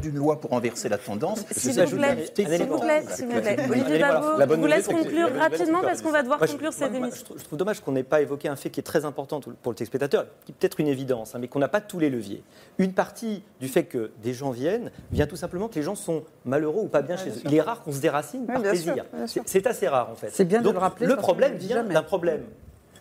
[0.00, 1.44] d'une loi pour renverser la tendance.
[1.50, 3.56] S'il vous je plaît, s'il vous plaît, s'il vous plaît.
[3.70, 3.98] Olivier.
[3.98, 7.26] Babot, La vous laisse conclure la rapidement parce qu'on va devoir conclure cette émission.
[7.34, 9.72] Je, je trouve dommage qu'on n'ait pas évoqué un fait qui est très important pour
[9.72, 12.44] le téléspectateur, qui est peut-être une évidence, hein, mais qu'on n'a pas tous les leviers.
[12.78, 16.22] Une partie du fait que des gens viennent vient tout simplement que les gens sont
[16.44, 17.42] malheureux ou pas bien chez eux.
[17.44, 19.04] Il est rare qu'on se déracine par plaisir.
[19.26, 20.30] C'est assez rare en fait.
[20.30, 22.44] C'est bien de Donc, le rappeler, Le problème vient d'un problème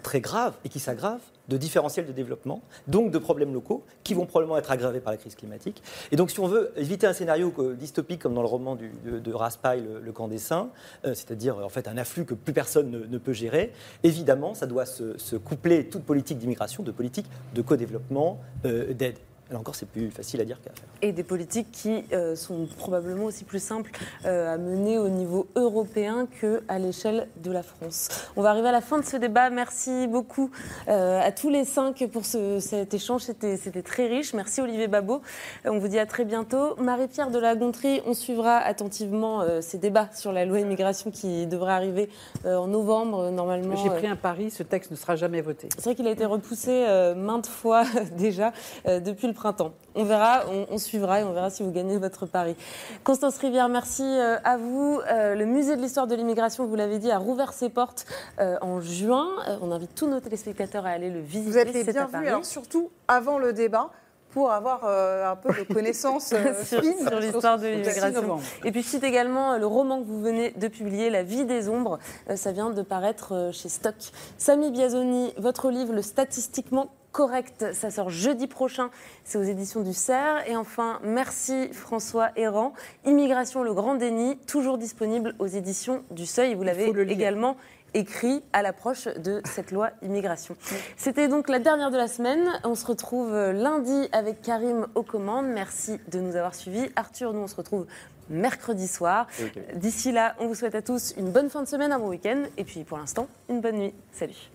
[0.06, 4.28] très grave et qui s'aggrave de différentiels de développement, donc de problèmes locaux qui vont
[4.28, 5.82] probablement être aggravés par la crise climatique.
[6.12, 9.34] Et donc si on veut éviter un scénario que- dystopique comme dans le roman de,
[9.34, 10.70] Raspail, le, camp des saints,
[11.06, 14.86] euh, c'est-à-dire en fait un afflux que plus personne ne, peut gérer, évidemment ça doit
[14.86, 17.26] se, se coupler toute politique d'immigration, de politique
[17.56, 19.18] de co-développement, euh, d'aide.
[19.52, 20.88] Là encore c'est plus facile à dire qu'à faire.
[21.02, 23.92] Et des politiques qui euh, sont probablement aussi plus simples
[24.26, 28.10] euh, à mener au niveau européen qu'à l'échelle de la France.
[28.36, 29.52] On va arriver à la fin de ce débat.
[29.52, 30.50] Merci beaucoup
[30.88, 33.22] euh, à tous les cinq pour ce- cet échange.
[33.22, 34.34] C'était très riche.
[34.34, 35.22] Merci Olivier Babot.
[35.66, 36.76] On vous dit à très bientôt.
[36.78, 41.46] Marie-Pierre de la Gontrie, on suivra attentivement euh, ces débats sur la loi immigration qui
[41.46, 42.10] devrait arriver
[42.46, 43.76] euh, en novembre normalement.
[43.76, 45.70] J'ai pris un pari, ce texte ne sera jamais voté.
[45.78, 47.84] c'est vrai qu'il a été repoussé euh, maintes fois
[48.18, 48.52] déjà
[48.88, 49.74] euh, depuis le printemps.
[49.94, 52.56] On verra, on, on suivra et on verra si vous gagnez votre pari.
[53.04, 55.00] Constance Rivière, merci euh, à vous.
[55.08, 58.06] Euh, le musée de l'histoire de l'immigration, vous l'avez dit, a rouvert ses portes
[58.40, 59.28] euh, en juin.
[59.62, 61.52] On invite tous nos téléspectateurs à aller le visiter.
[61.52, 62.28] Vous êtes les bienvenus, Paris.
[62.28, 63.92] alors surtout avant le débat,
[64.36, 68.38] pour avoir euh, un peu de connaissances euh, sur, l'histoire de l'immigration.
[68.66, 71.46] Et puis je cite également euh, le roman que vous venez de publier, La vie
[71.46, 72.00] des ombres.
[72.30, 73.96] Euh, Ça vient de paraître euh, chez Stock.
[74.38, 78.90] Samy Biazoni, votre livre, Le statistiquement correct, ça sort jeudi prochain.
[79.24, 80.44] C'est aux éditions du CERF.
[80.48, 82.74] Et enfin, merci François Errand.
[83.06, 86.56] Immigration, le grand déni, toujours disponible aux éditions du Seuil.
[86.56, 87.56] Vous l'avez également
[87.94, 90.58] écrit à l'approche de cette loi immigration.
[90.98, 92.50] C'était donc la dernière de la semaine.
[92.66, 95.46] On se retrouve euh, lundi avec Karim aux commandes.
[95.46, 96.90] Merci de nous avoir suivis.
[96.98, 97.86] Arthur, nous on se retrouve
[98.30, 99.28] mercredi soir.
[99.76, 102.44] D'ici là, on vous souhaite à tous une bonne fin de semaine, un bon week-end.
[102.58, 103.94] Et puis pour l'instant, une bonne nuit.
[104.12, 104.55] Salut.